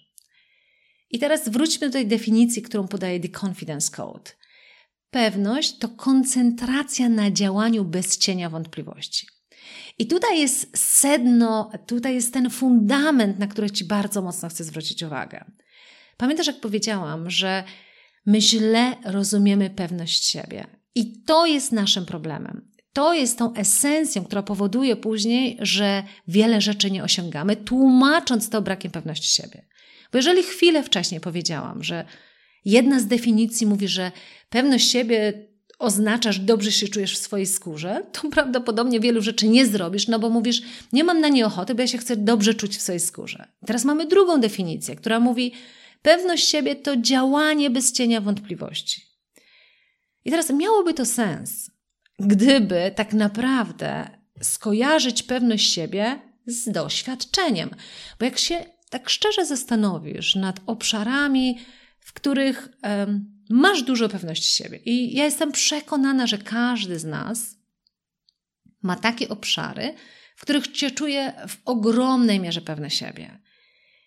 I 1.11 1.19
teraz 1.19 1.49
wróćmy 1.49 1.87
do 1.87 1.93
tej 1.93 2.07
definicji, 2.07 2.61
którą 2.61 2.87
podaje 2.87 3.19
The 3.19 3.39
Confidence 3.45 3.91
Code. 3.95 4.31
Pewność 5.09 5.77
to 5.77 5.89
koncentracja 5.89 7.09
na 7.09 7.31
działaniu 7.31 7.85
bez 7.85 8.17
cienia 8.17 8.49
wątpliwości. 8.49 9.27
I 9.99 10.07
tutaj 10.07 10.39
jest 10.39 10.77
sedno, 10.77 11.71
tutaj 11.87 12.15
jest 12.15 12.33
ten 12.33 12.49
fundament, 12.49 13.39
na 13.39 13.47
który 13.47 13.71
Ci 13.71 13.85
bardzo 13.85 14.21
mocno 14.21 14.49
chcę 14.49 14.63
zwrócić 14.63 15.03
uwagę. 15.03 15.45
Pamiętasz, 16.17 16.47
jak 16.47 16.59
powiedziałam, 16.59 17.29
że 17.29 17.63
my 18.25 18.41
źle 18.41 18.95
rozumiemy 19.05 19.69
pewność 19.69 20.25
siebie. 20.25 20.67
I 20.95 21.23
to 21.23 21.45
jest 21.45 21.71
naszym 21.71 22.05
problemem. 22.05 22.68
To 22.93 23.13
jest 23.13 23.37
tą 23.37 23.53
esencją, 23.53 24.25
która 24.25 24.43
powoduje 24.43 24.95
później, 24.95 25.57
że 25.59 26.03
wiele 26.27 26.61
rzeczy 26.61 26.91
nie 26.91 27.03
osiągamy, 27.03 27.55
tłumacząc 27.55 28.49
to 28.49 28.61
brakiem 28.61 28.91
pewności 28.91 29.41
siebie. 29.41 29.65
Bo 30.11 30.17
jeżeli 30.17 30.43
chwilę 30.43 30.83
wcześniej 30.83 31.21
powiedziałam, 31.21 31.83
że 31.83 32.05
jedna 32.65 32.99
z 32.99 33.07
definicji 33.07 33.67
mówi, 33.67 33.87
że 33.87 34.11
pewność 34.49 34.91
siebie 34.91 35.49
oznacza, 35.79 36.31
że 36.31 36.39
dobrze 36.39 36.71
się 36.71 36.87
czujesz 36.87 37.15
w 37.15 37.21
swojej 37.21 37.45
skórze, 37.45 38.05
to 38.11 38.29
prawdopodobnie 38.29 38.99
wielu 38.99 39.21
rzeczy 39.21 39.47
nie 39.47 39.65
zrobisz, 39.65 40.07
no 40.07 40.19
bo 40.19 40.29
mówisz, 40.29 40.61
nie 40.93 41.03
mam 41.03 41.21
na 41.21 41.27
nie 41.27 41.45
ochoty, 41.45 41.75
bo 41.75 41.81
ja 41.81 41.87
się 41.87 41.97
chcę 41.97 42.17
dobrze 42.17 42.53
czuć 42.53 42.77
w 42.77 42.81
swojej 42.81 42.99
skórze. 42.99 43.47
Teraz 43.65 43.85
mamy 43.85 44.05
drugą 44.05 44.39
definicję, 44.39 44.95
która 44.95 45.19
mówi, 45.19 45.53
pewność 46.01 46.49
siebie 46.49 46.75
to 46.75 46.97
działanie 46.97 47.69
bez 47.69 47.91
cienia 47.91 48.21
wątpliwości. 48.21 49.01
I 50.25 50.31
teraz 50.31 50.49
miałoby 50.49 50.93
to 50.93 51.05
sens, 51.05 51.71
gdyby 52.19 52.91
tak 52.95 53.13
naprawdę 53.13 54.09
skojarzyć 54.41 55.23
pewność 55.23 55.73
siebie 55.73 56.19
z 56.45 56.71
doświadczeniem. 56.71 57.69
Bo 58.19 58.25
jak 58.25 58.37
się 58.37 58.65
tak 58.89 59.09
szczerze 59.09 59.45
zastanowisz 59.45 60.35
nad 60.35 60.59
obszarami, 60.65 61.59
w 61.99 62.13
których 62.13 62.69
um, 62.83 63.41
masz 63.49 63.83
dużo 63.83 64.09
pewności 64.09 64.63
siebie. 64.63 64.79
I 64.85 65.15
ja 65.15 65.25
jestem 65.25 65.51
przekonana, 65.51 66.27
że 66.27 66.37
każdy 66.37 66.99
z 66.99 67.05
nas 67.05 67.55
ma 68.81 68.95
takie 68.95 69.29
obszary, 69.29 69.93
w 70.35 70.41
których 70.41 70.67
cię 70.67 70.91
czuje 70.91 71.33
w 71.47 71.57
ogromnej 71.65 72.39
mierze 72.39 72.61
pewny 72.61 72.89
siebie. 72.89 73.39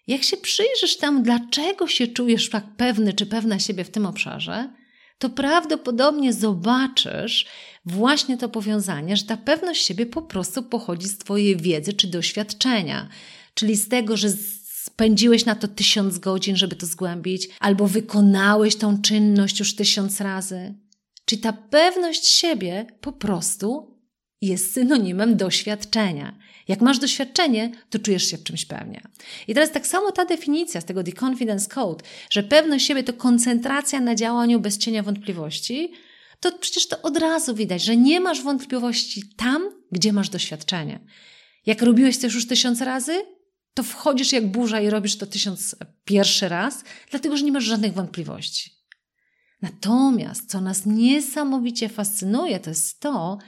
Jak 0.06 0.22
się 0.22 0.36
przyjrzysz 0.36 0.96
tam, 0.96 1.22
dlaczego 1.22 1.88
się 1.88 2.06
czujesz 2.06 2.50
tak 2.50 2.64
pewny 2.76 3.12
czy 3.12 3.26
pewna 3.26 3.58
siebie 3.58 3.84
w 3.84 3.90
tym 3.90 4.06
obszarze, 4.06 4.72
to 5.22 5.30
prawdopodobnie 5.30 6.32
zobaczysz 6.32 7.46
właśnie 7.84 8.38
to 8.38 8.48
powiązanie, 8.48 9.16
że 9.16 9.24
ta 9.24 9.36
pewność 9.36 9.86
siebie 9.86 10.06
po 10.06 10.22
prostu 10.22 10.62
pochodzi 10.62 11.08
z 11.08 11.18
Twojej 11.18 11.56
wiedzy 11.56 11.92
czy 11.92 12.06
doświadczenia, 12.06 13.08
czyli 13.54 13.76
z 13.76 13.88
tego, 13.88 14.16
że 14.16 14.28
spędziłeś 14.84 15.44
na 15.44 15.54
to 15.54 15.68
tysiąc 15.68 16.18
godzin, 16.18 16.56
żeby 16.56 16.76
to 16.76 16.86
zgłębić, 16.86 17.48
albo 17.60 17.86
wykonałeś 17.86 18.76
tą 18.76 19.02
czynność 19.02 19.58
już 19.58 19.76
tysiąc 19.76 20.20
razy. 20.20 20.74
Czyli 21.24 21.40
ta 21.40 21.52
pewność 21.52 22.26
siebie 22.26 22.86
po 23.00 23.12
prostu 23.12 23.91
jest 24.46 24.72
synonimem 24.72 25.36
doświadczenia. 25.36 26.38
Jak 26.68 26.80
masz 26.80 26.98
doświadczenie, 26.98 27.72
to 27.90 27.98
czujesz 27.98 28.30
się 28.30 28.36
w 28.36 28.42
czymś 28.42 28.64
pewnie. 28.64 29.02
I 29.48 29.54
teraz 29.54 29.70
tak 29.70 29.86
samo 29.86 30.12
ta 30.12 30.24
definicja 30.24 30.80
z 30.80 30.84
tego 30.84 31.04
The 31.04 31.12
Confidence 31.12 31.68
Code, 31.70 32.04
że 32.30 32.42
pewność 32.42 32.86
siebie 32.86 33.02
to 33.02 33.12
koncentracja 33.12 34.00
na 34.00 34.14
działaniu 34.14 34.60
bez 34.60 34.78
cienia 34.78 35.02
wątpliwości, 35.02 35.92
to 36.40 36.58
przecież 36.58 36.88
to 36.88 37.02
od 37.02 37.16
razu 37.16 37.54
widać, 37.54 37.84
że 37.84 37.96
nie 37.96 38.20
masz 38.20 38.42
wątpliwości 38.42 39.22
tam, 39.36 39.70
gdzie 39.92 40.12
masz 40.12 40.28
doświadczenie. 40.28 41.00
Jak 41.66 41.82
robiłeś 41.82 42.16
coś 42.16 42.34
już 42.34 42.46
tysiąc 42.46 42.80
razy, 42.80 43.12
to 43.74 43.82
wchodzisz 43.82 44.32
jak 44.32 44.46
burza 44.46 44.80
i 44.80 44.90
robisz 44.90 45.16
to 45.16 45.26
tysiąc 45.26 45.76
pierwszy 46.04 46.48
raz, 46.48 46.84
dlatego 47.10 47.36
że 47.36 47.44
nie 47.44 47.52
masz 47.52 47.64
żadnych 47.64 47.92
wątpliwości. 47.92 48.70
Natomiast, 49.62 50.50
co 50.50 50.60
nas 50.60 50.86
niesamowicie 50.86 51.88
fascynuje, 51.88 52.60
to 52.60 52.70
jest 52.70 53.00
to, 53.00 53.38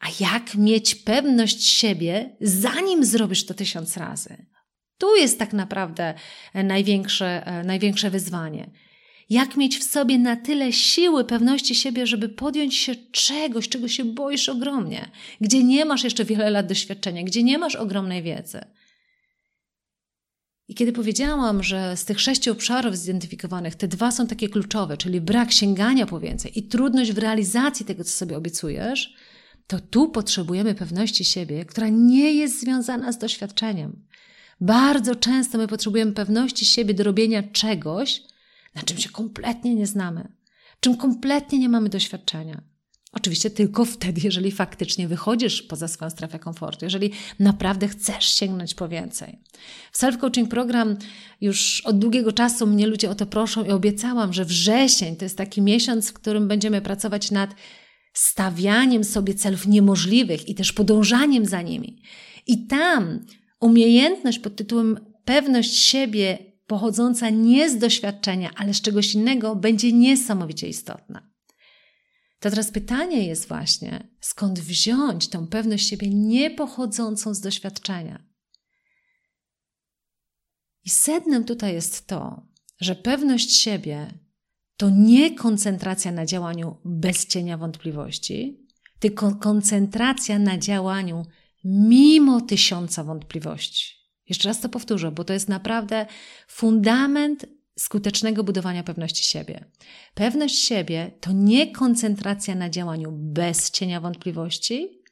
a 0.00 0.06
jak 0.20 0.54
mieć 0.54 0.94
pewność 0.94 1.64
siebie, 1.64 2.36
zanim 2.40 3.04
zrobisz 3.04 3.46
to 3.46 3.54
tysiąc 3.54 3.96
razy. 3.96 4.46
Tu 4.98 5.16
jest 5.16 5.38
tak 5.38 5.52
naprawdę 5.52 6.14
największe, 6.54 7.62
największe 7.66 8.10
wyzwanie. 8.10 8.70
Jak 9.30 9.56
mieć 9.56 9.78
w 9.78 9.82
sobie 9.82 10.18
na 10.18 10.36
tyle 10.36 10.72
siły, 10.72 11.24
pewności 11.24 11.74
siebie, 11.74 12.06
żeby 12.06 12.28
podjąć 12.28 12.76
się 12.76 12.94
czegoś, 13.12 13.68
czego 13.68 13.88
się 13.88 14.04
boisz 14.04 14.48
ogromnie, 14.48 15.10
gdzie 15.40 15.64
nie 15.64 15.84
masz 15.84 16.04
jeszcze 16.04 16.24
wiele 16.24 16.50
lat 16.50 16.66
doświadczenia, 16.66 17.22
gdzie 17.22 17.42
nie 17.42 17.58
masz 17.58 17.76
ogromnej 17.76 18.22
wiedzy. 18.22 18.60
I 20.68 20.74
kiedy 20.74 20.92
powiedziałam, 20.92 21.62
że 21.62 21.96
z 21.96 22.04
tych 22.04 22.20
sześciu 22.20 22.52
obszarów 22.52 22.96
zidentyfikowanych 22.96 23.74
te 23.74 23.88
dwa 23.88 24.10
są 24.10 24.26
takie 24.26 24.48
kluczowe, 24.48 24.96
czyli 24.96 25.20
brak 25.20 25.52
sięgania 25.52 26.06
po 26.06 26.20
więcej 26.20 26.58
i 26.58 26.62
trudność 26.62 27.12
w 27.12 27.18
realizacji 27.18 27.86
tego, 27.86 28.04
co 28.04 28.10
sobie 28.10 28.36
obiecujesz, 28.36 29.14
to 29.70 29.80
tu 29.80 30.08
potrzebujemy 30.08 30.74
pewności 30.74 31.24
siebie, 31.24 31.64
która 31.64 31.88
nie 31.88 32.34
jest 32.34 32.60
związana 32.60 33.12
z 33.12 33.18
doświadczeniem. 33.18 34.06
Bardzo 34.60 35.14
często 35.14 35.58
my 35.58 35.68
potrzebujemy 35.68 36.12
pewności 36.12 36.64
siebie 36.64 36.94
do 36.94 37.04
robienia 37.04 37.42
czegoś, 37.42 38.22
na 38.74 38.82
czym 38.82 38.98
się 38.98 39.08
kompletnie 39.08 39.74
nie 39.74 39.86
znamy, 39.86 40.32
czym 40.80 40.96
kompletnie 40.96 41.58
nie 41.58 41.68
mamy 41.68 41.88
doświadczenia. 41.88 42.62
Oczywiście 43.12 43.50
tylko 43.50 43.84
wtedy, 43.84 44.20
jeżeli 44.24 44.52
faktycznie 44.52 45.08
wychodzisz 45.08 45.62
poza 45.62 45.88
swoją 45.88 46.10
strefę 46.10 46.38
komfortu, 46.38 46.84
jeżeli 46.84 47.12
naprawdę 47.38 47.88
chcesz 47.88 48.24
sięgnąć 48.24 48.74
po 48.74 48.88
więcej. 48.88 49.38
W 49.92 49.98
self-coaching 49.98 50.48
program 50.48 50.96
już 51.40 51.80
od 51.80 51.98
długiego 51.98 52.32
czasu 52.32 52.66
mnie 52.66 52.86
ludzie 52.86 53.10
o 53.10 53.14
to 53.14 53.26
proszą 53.26 53.64
i 53.64 53.70
obiecałam, 53.70 54.32
że 54.32 54.44
wrzesień 54.44 55.16
to 55.16 55.24
jest 55.24 55.36
taki 55.36 55.62
miesiąc, 55.62 56.10
w 56.10 56.12
którym 56.12 56.48
będziemy 56.48 56.80
pracować 56.80 57.30
nad 57.30 57.54
stawianiem 58.20 59.04
sobie 59.04 59.34
celów 59.34 59.66
niemożliwych 59.66 60.48
i 60.48 60.54
też 60.54 60.72
podążaniem 60.72 61.46
za 61.46 61.62
nimi. 61.62 62.02
I 62.46 62.66
tam 62.66 63.26
umiejętność 63.60 64.38
pod 64.38 64.56
tytułem 64.56 65.14
pewność 65.24 65.78
siebie 65.78 66.38
pochodząca 66.66 67.30
nie 67.30 67.70
z 67.70 67.78
doświadczenia, 67.78 68.50
ale 68.56 68.74
z 68.74 68.80
czegoś 68.80 69.14
innego 69.14 69.56
będzie 69.56 69.92
niesamowicie 69.92 70.68
istotna. 70.68 71.30
To 72.40 72.50
teraz 72.50 72.70
pytanie 72.70 73.26
jest 73.26 73.48
właśnie, 73.48 74.08
skąd 74.20 74.58
wziąć 74.58 75.28
tą 75.28 75.46
pewność 75.46 75.88
siebie 75.88 76.08
nie 76.10 76.50
pochodzącą 76.50 77.34
z 77.34 77.40
doświadczenia. 77.40 78.24
I 80.84 80.90
sednem 80.90 81.44
tutaj 81.44 81.74
jest 81.74 82.06
to, 82.06 82.46
że 82.80 82.94
pewność 82.94 83.56
siebie 83.56 84.18
to 84.80 84.90
nie 84.90 85.34
koncentracja 85.34 86.12
na 86.12 86.26
działaniu 86.26 86.76
bez 86.84 87.26
cienia 87.26 87.58
wątpliwości, 87.58 88.66
tylko 88.98 89.34
koncentracja 89.34 90.38
na 90.38 90.58
działaniu 90.58 91.26
mimo 91.64 92.40
tysiąca 92.40 93.04
wątpliwości. 93.04 93.94
Jeszcze 94.28 94.48
raz 94.48 94.60
to 94.60 94.68
powtórzę, 94.68 95.12
bo 95.12 95.24
to 95.24 95.32
jest 95.32 95.48
naprawdę 95.48 96.06
fundament 96.48 97.46
skutecznego 97.78 98.44
budowania 98.44 98.82
pewności 98.82 99.24
siebie. 99.24 99.64
Pewność 100.14 100.58
siebie 100.58 101.10
to 101.20 101.32
nie 101.32 101.72
koncentracja 101.72 102.54
na 102.54 102.70
działaniu 102.70 103.12
bez 103.12 103.70
cienia 103.70 104.00
wątpliwości, 104.00 105.02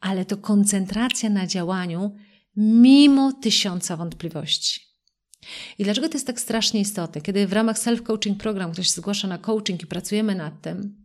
ale 0.00 0.24
to 0.24 0.36
koncentracja 0.36 1.30
na 1.30 1.46
działaniu 1.46 2.16
mimo 2.56 3.32
tysiąca 3.32 3.96
wątpliwości. 3.96 4.93
I 5.78 5.84
dlaczego 5.84 6.08
to 6.08 6.14
jest 6.14 6.26
tak 6.26 6.40
strasznie 6.40 6.80
istotne? 6.80 7.20
Kiedy 7.20 7.46
w 7.46 7.52
ramach 7.52 7.78
self-coaching 7.78 8.36
program 8.36 8.72
ktoś 8.72 8.90
zgłasza 8.90 9.28
na 9.28 9.38
coaching 9.38 9.82
i 9.82 9.86
pracujemy 9.86 10.34
nad 10.34 10.60
tym, 10.62 11.04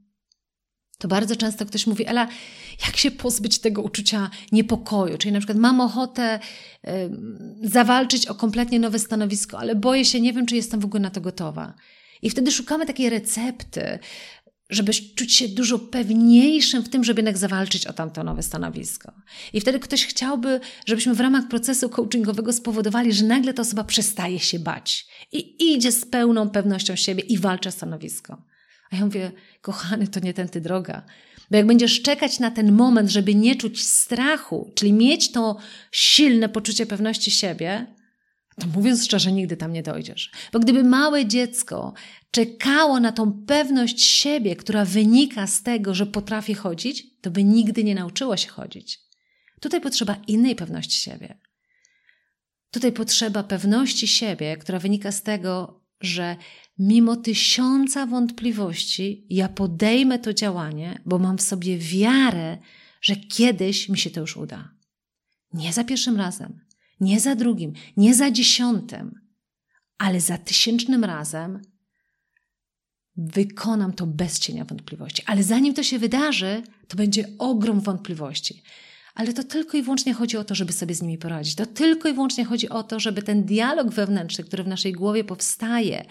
to 0.99 1.07
bardzo 1.07 1.35
często 1.35 1.65
ktoś 1.65 1.87
mówi, 1.87 2.07
Ela, 2.07 2.27
jak 2.85 2.97
się 2.97 3.11
pozbyć 3.11 3.59
tego 3.59 3.81
uczucia 3.81 4.29
niepokoju? 4.51 5.17
Czyli 5.17 5.31
na 5.31 5.39
przykład 5.39 5.57
mam 5.57 5.81
ochotę 5.81 6.39
y, 6.87 6.89
zawalczyć 7.63 8.27
o 8.27 8.35
kompletnie 8.35 8.79
nowe 8.79 8.99
stanowisko, 8.99 9.59
ale 9.59 9.75
boję 9.75 10.05
się, 10.05 10.21
nie 10.21 10.33
wiem, 10.33 10.45
czy 10.45 10.55
jestem 10.55 10.79
w 10.79 10.85
ogóle 10.85 11.01
na 11.01 11.09
to 11.09 11.21
gotowa. 11.21 11.73
I 12.21 12.29
wtedy 12.29 12.51
szukamy 12.51 12.85
takiej 12.85 13.09
recepty, 13.09 13.99
żeby 14.69 14.93
czuć 15.15 15.35
się 15.35 15.47
dużo 15.47 15.79
pewniejszym 15.79 16.83
w 16.83 16.89
tym, 16.89 17.03
żeby 17.03 17.19
jednak 17.19 17.37
zawalczyć 17.37 17.87
o 17.87 17.93
tamto 17.93 18.23
nowe 18.23 18.43
stanowisko. 18.43 19.11
I 19.53 19.61
wtedy 19.61 19.79
ktoś 19.79 20.05
chciałby, 20.05 20.59
żebyśmy 20.85 21.13
w 21.13 21.19
ramach 21.19 21.47
procesu 21.47 21.89
coachingowego 21.89 22.53
spowodowali, 22.53 23.13
że 23.13 23.25
nagle 23.25 23.53
ta 23.53 23.61
osoba 23.61 23.83
przestaje 23.83 24.39
się 24.39 24.59
bać 24.59 25.07
i 25.31 25.73
idzie 25.73 25.91
z 25.91 26.05
pełną 26.05 26.49
pewnością 26.49 26.95
siebie 26.95 27.23
i 27.23 27.37
walczy 27.37 27.69
o 27.69 27.71
stanowisko. 27.71 28.41
A 28.91 28.95
ja 28.95 29.05
mówię, 29.05 29.31
kochany, 29.61 30.07
to 30.07 30.19
nie 30.19 30.33
tędy 30.33 30.61
droga. 30.61 31.05
Bo 31.51 31.57
jak 31.57 31.65
będziesz 31.65 32.01
czekać 32.01 32.39
na 32.39 32.51
ten 32.51 32.71
moment, 32.71 33.09
żeby 33.09 33.35
nie 33.35 33.55
czuć 33.55 33.85
strachu, 33.85 34.71
czyli 34.75 34.93
mieć 34.93 35.31
to 35.31 35.57
silne 35.91 36.49
poczucie 36.49 36.85
pewności 36.85 37.31
siebie, 37.31 37.95
to 38.59 38.67
mówiąc 38.67 39.05
szczerze, 39.05 39.31
nigdy 39.31 39.57
tam 39.57 39.73
nie 39.73 39.83
dojdziesz. 39.83 40.31
Bo 40.53 40.59
gdyby 40.59 40.83
małe 40.83 41.25
dziecko 41.25 41.93
czekało 42.31 42.99
na 42.99 43.11
tą 43.11 43.45
pewność 43.45 44.01
siebie, 44.01 44.55
która 44.55 44.85
wynika 44.85 45.47
z 45.47 45.63
tego, 45.63 45.95
że 45.95 46.05
potrafi 46.05 46.53
chodzić, 46.53 47.19
to 47.21 47.31
by 47.31 47.43
nigdy 47.43 47.83
nie 47.83 47.95
nauczyło 47.95 48.37
się 48.37 48.49
chodzić. 48.49 48.99
Tutaj 49.59 49.81
potrzeba 49.81 50.15
innej 50.27 50.55
pewności 50.55 50.97
siebie. 50.97 51.37
Tutaj 52.71 52.91
potrzeba 52.91 53.43
pewności 53.43 54.07
siebie, 54.07 54.57
która 54.57 54.79
wynika 54.79 55.11
z 55.11 55.23
tego, 55.23 55.81
że 56.01 56.35
mimo 56.79 57.15
tysiąca 57.15 58.05
wątpliwości, 58.05 59.25
ja 59.29 59.49
podejmę 59.49 60.19
to 60.19 60.33
działanie, 60.33 61.01
bo 61.05 61.19
mam 61.19 61.37
w 61.37 61.41
sobie 61.41 61.77
wiarę, 61.77 62.57
że 63.01 63.15
kiedyś 63.15 63.89
mi 63.89 63.97
się 63.97 64.09
to 64.09 64.21
już 64.21 64.37
uda. 64.37 64.69
Nie 65.53 65.73
za 65.73 65.83
pierwszym 65.83 66.17
razem, 66.17 66.59
nie 66.99 67.19
za 67.19 67.35
drugim, 67.35 67.73
nie 67.97 68.13
za 68.15 68.31
dziesiątym, 68.31 69.21
ale 69.97 70.21
za 70.21 70.37
tysięcznym 70.37 71.03
razem 71.03 71.61
wykonam 73.17 73.93
to 73.93 74.07
bez 74.07 74.39
cienia 74.39 74.65
wątpliwości. 74.65 75.23
Ale 75.25 75.43
zanim 75.43 75.73
to 75.73 75.83
się 75.83 75.99
wydarzy, 75.99 76.63
to 76.87 76.97
będzie 76.97 77.25
ogrom 77.37 77.79
wątpliwości 77.79 78.63
ale 79.19 79.33
to 79.33 79.43
tylko 79.43 79.77
i 79.77 79.81
wyłącznie 79.81 80.13
chodzi 80.13 80.37
o 80.37 80.43
to, 80.43 80.55
żeby 80.55 80.73
sobie 80.73 80.95
z 80.95 81.01
nimi 81.01 81.17
poradzić. 81.17 81.55
To 81.55 81.65
tylko 81.65 82.09
i 82.09 82.13
wyłącznie 82.13 82.45
chodzi 82.45 82.69
o 82.69 82.83
to, 82.83 82.99
żeby 82.99 83.21
ten 83.21 83.43
dialog 83.43 83.89
wewnętrzny, 83.89 84.43
który 84.43 84.63
w 84.63 84.67
naszej 84.67 84.93
głowie 84.93 85.23
powstaje, 85.23 86.05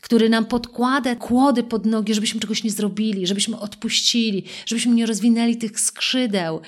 który 0.00 0.28
nam 0.28 0.46
podkłada 0.46 1.16
kłody 1.16 1.62
pod 1.62 1.86
nogi, 1.86 2.14
żebyśmy 2.14 2.40
czegoś 2.40 2.64
nie 2.64 2.70
zrobili, 2.70 3.26
żebyśmy 3.26 3.58
odpuścili, 3.58 4.44
żebyśmy 4.66 4.94
nie 4.94 5.06
rozwinęli 5.06 5.56
tych 5.56 5.80
skrzydeł, 5.80 6.60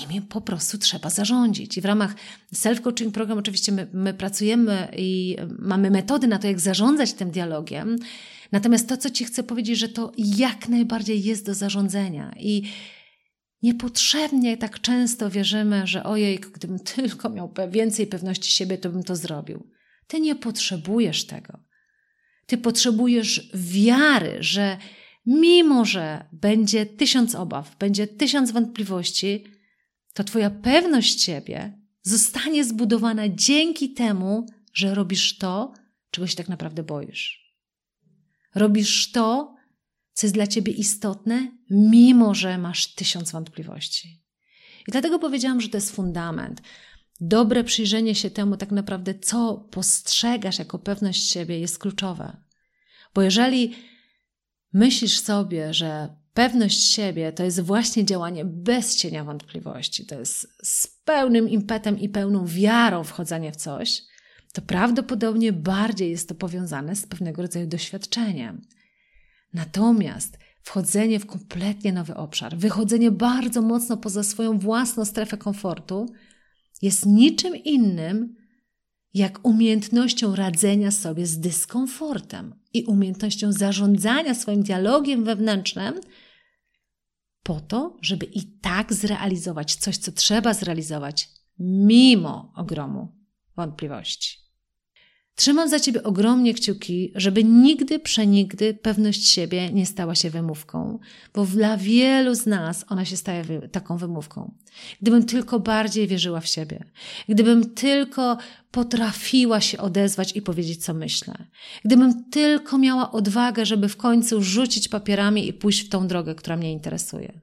nimi 0.00 0.22
po 0.22 0.40
prostu 0.40 0.78
trzeba 0.78 1.10
zarządzić. 1.10 1.78
I 1.78 1.80
w 1.80 1.84
ramach 1.84 2.14
self-coaching 2.54 3.10
program 3.10 3.38
oczywiście 3.38 3.72
my, 3.72 3.86
my, 3.92 4.14
pracujemy 4.14 4.88
i 4.96 5.36
mamy 5.58 5.90
metody 5.90 6.26
na 6.26 6.38
to, 6.38 6.46
jak 6.46 6.60
zarządzać 6.60 7.12
tym 7.12 7.30
dialogiem. 7.30 7.96
Natomiast 8.52 8.88
to, 8.88 8.96
co 8.96 9.10
Ci 9.10 9.24
chcę 9.24 9.42
powiedzieć, 9.42 9.78
że 9.78 9.88
to 9.88 10.12
jak 10.16 10.68
najbardziej 10.68 11.22
jest 11.22 11.46
do 11.46 11.54
zarządzania. 11.54 12.34
I 12.38 12.62
Niepotrzebnie 13.62 14.56
tak 14.56 14.80
często 14.80 15.30
wierzymy, 15.30 15.86
że 15.86 16.04
ojej, 16.04 16.38
gdybym 16.38 16.78
tylko 16.96 17.30
miał 17.30 17.52
więcej 17.68 18.06
pewności 18.06 18.50
siebie, 18.50 18.78
to 18.78 18.90
bym 18.90 19.02
to 19.02 19.16
zrobił. 19.16 19.66
Ty 20.06 20.20
nie 20.20 20.34
potrzebujesz 20.34 21.24
tego. 21.24 21.58
Ty 22.46 22.58
potrzebujesz 22.58 23.50
wiary, 23.54 24.36
że 24.40 24.78
mimo, 25.26 25.84
że 25.84 26.24
będzie 26.32 26.86
tysiąc 26.86 27.34
obaw, 27.34 27.76
będzie 27.78 28.06
tysiąc 28.06 28.50
wątpliwości, 28.50 29.44
to 30.12 30.24
Twoja 30.24 30.50
pewność 30.50 31.22
siebie 31.22 31.78
zostanie 32.02 32.64
zbudowana 32.64 33.28
dzięki 33.28 33.94
temu, 33.94 34.46
że 34.74 34.94
robisz 34.94 35.38
to, 35.38 35.72
czego 36.10 36.26
się 36.26 36.36
tak 36.36 36.48
naprawdę 36.48 36.82
boisz. 36.82 37.54
Robisz 38.54 39.12
to, 39.12 39.54
co 40.12 40.26
jest 40.26 40.34
dla 40.34 40.46
ciebie 40.46 40.72
istotne, 40.72 41.52
mimo 41.70 42.34
że 42.34 42.58
masz 42.58 42.94
tysiąc 42.94 43.32
wątpliwości. 43.32 44.22
I 44.88 44.92
dlatego 44.92 45.18
powiedziałam, 45.18 45.60
że 45.60 45.68
to 45.68 45.76
jest 45.76 45.96
fundament. 45.96 46.62
Dobre 47.20 47.64
przyjrzenie 47.64 48.14
się 48.14 48.30
temu, 48.30 48.56
tak 48.56 48.70
naprawdę, 48.70 49.14
co 49.14 49.68
postrzegasz 49.70 50.58
jako 50.58 50.78
pewność 50.78 51.30
siebie, 51.30 51.58
jest 51.58 51.78
kluczowe. 51.78 52.36
Bo 53.14 53.22
jeżeli 53.22 53.74
myślisz 54.72 55.20
sobie, 55.20 55.74
że 55.74 56.16
pewność 56.34 56.92
siebie 56.92 57.32
to 57.32 57.44
jest 57.44 57.60
właśnie 57.60 58.04
działanie 58.04 58.44
bez 58.44 58.96
cienia 58.96 59.24
wątpliwości, 59.24 60.06
to 60.06 60.18
jest 60.18 60.48
z 60.62 60.86
pełnym 61.04 61.48
impetem 61.48 61.98
i 61.98 62.08
pełną 62.08 62.46
wiarą 62.46 63.04
wchodzenie 63.04 63.52
w 63.52 63.56
coś, 63.56 64.02
to 64.52 64.62
prawdopodobnie 64.62 65.52
bardziej 65.52 66.10
jest 66.10 66.28
to 66.28 66.34
powiązane 66.34 66.96
z 66.96 67.06
pewnego 67.06 67.42
rodzaju 67.42 67.66
doświadczeniem. 67.66 68.62
Natomiast 69.54 70.38
wchodzenie 70.62 71.20
w 71.20 71.26
kompletnie 71.26 71.92
nowy 71.92 72.14
obszar, 72.14 72.56
wychodzenie 72.56 73.10
bardzo 73.10 73.62
mocno 73.62 73.96
poza 73.96 74.22
swoją 74.22 74.58
własną 74.58 75.04
strefę 75.04 75.36
komfortu 75.36 76.06
jest 76.82 77.06
niczym 77.06 77.56
innym 77.56 78.36
jak 79.14 79.46
umiejętnością 79.46 80.36
radzenia 80.36 80.90
sobie 80.90 81.26
z 81.26 81.40
dyskomfortem 81.40 82.54
i 82.74 82.84
umiejętnością 82.84 83.52
zarządzania 83.52 84.34
swoim 84.34 84.62
dialogiem 84.62 85.24
wewnętrznym 85.24 85.94
po 87.42 87.60
to, 87.60 87.96
żeby 88.02 88.26
i 88.26 88.58
tak 88.58 88.92
zrealizować 88.92 89.74
coś, 89.74 89.96
co 89.96 90.12
trzeba 90.12 90.54
zrealizować, 90.54 91.28
mimo 91.58 92.52
ogromu 92.56 93.08
wątpliwości. 93.56 94.41
Trzymam 95.34 95.68
za 95.68 95.80
ciebie 95.80 96.02
ogromnie 96.02 96.54
kciuki, 96.54 97.12
żeby 97.14 97.44
nigdy, 97.44 97.98
przenigdy 97.98 98.74
pewność 98.74 99.28
siebie 99.28 99.72
nie 99.72 99.86
stała 99.86 100.14
się 100.14 100.30
wymówką, 100.30 100.98
bo 101.34 101.46
dla 101.46 101.76
wielu 101.76 102.34
z 102.34 102.46
nas 102.46 102.84
ona 102.88 103.04
się 103.04 103.16
staje 103.16 103.44
wy 103.44 103.68
taką 103.72 103.96
wymówką. 103.96 104.54
Gdybym 105.02 105.24
tylko 105.24 105.60
bardziej 105.60 106.08
wierzyła 106.08 106.40
w 106.40 106.46
siebie, 106.46 106.84
gdybym 107.28 107.74
tylko 107.74 108.38
potrafiła 108.70 109.60
się 109.60 109.78
odezwać 109.78 110.36
i 110.36 110.42
powiedzieć, 110.42 110.84
co 110.84 110.94
myślę, 110.94 111.34
gdybym 111.84 112.30
tylko 112.30 112.78
miała 112.78 113.12
odwagę, 113.12 113.66
żeby 113.66 113.88
w 113.88 113.96
końcu 113.96 114.42
rzucić 114.42 114.88
papierami 114.88 115.48
i 115.48 115.52
pójść 115.52 115.86
w 115.86 115.88
tą 115.88 116.08
drogę, 116.08 116.34
która 116.34 116.56
mnie 116.56 116.72
interesuje. 116.72 117.40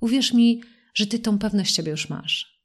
Uwierz 0.00 0.32
mi, 0.32 0.62
że 0.94 1.06
ty 1.06 1.18
tą 1.18 1.38
pewność 1.38 1.74
siebie 1.74 1.90
już 1.90 2.08
masz. 2.08 2.62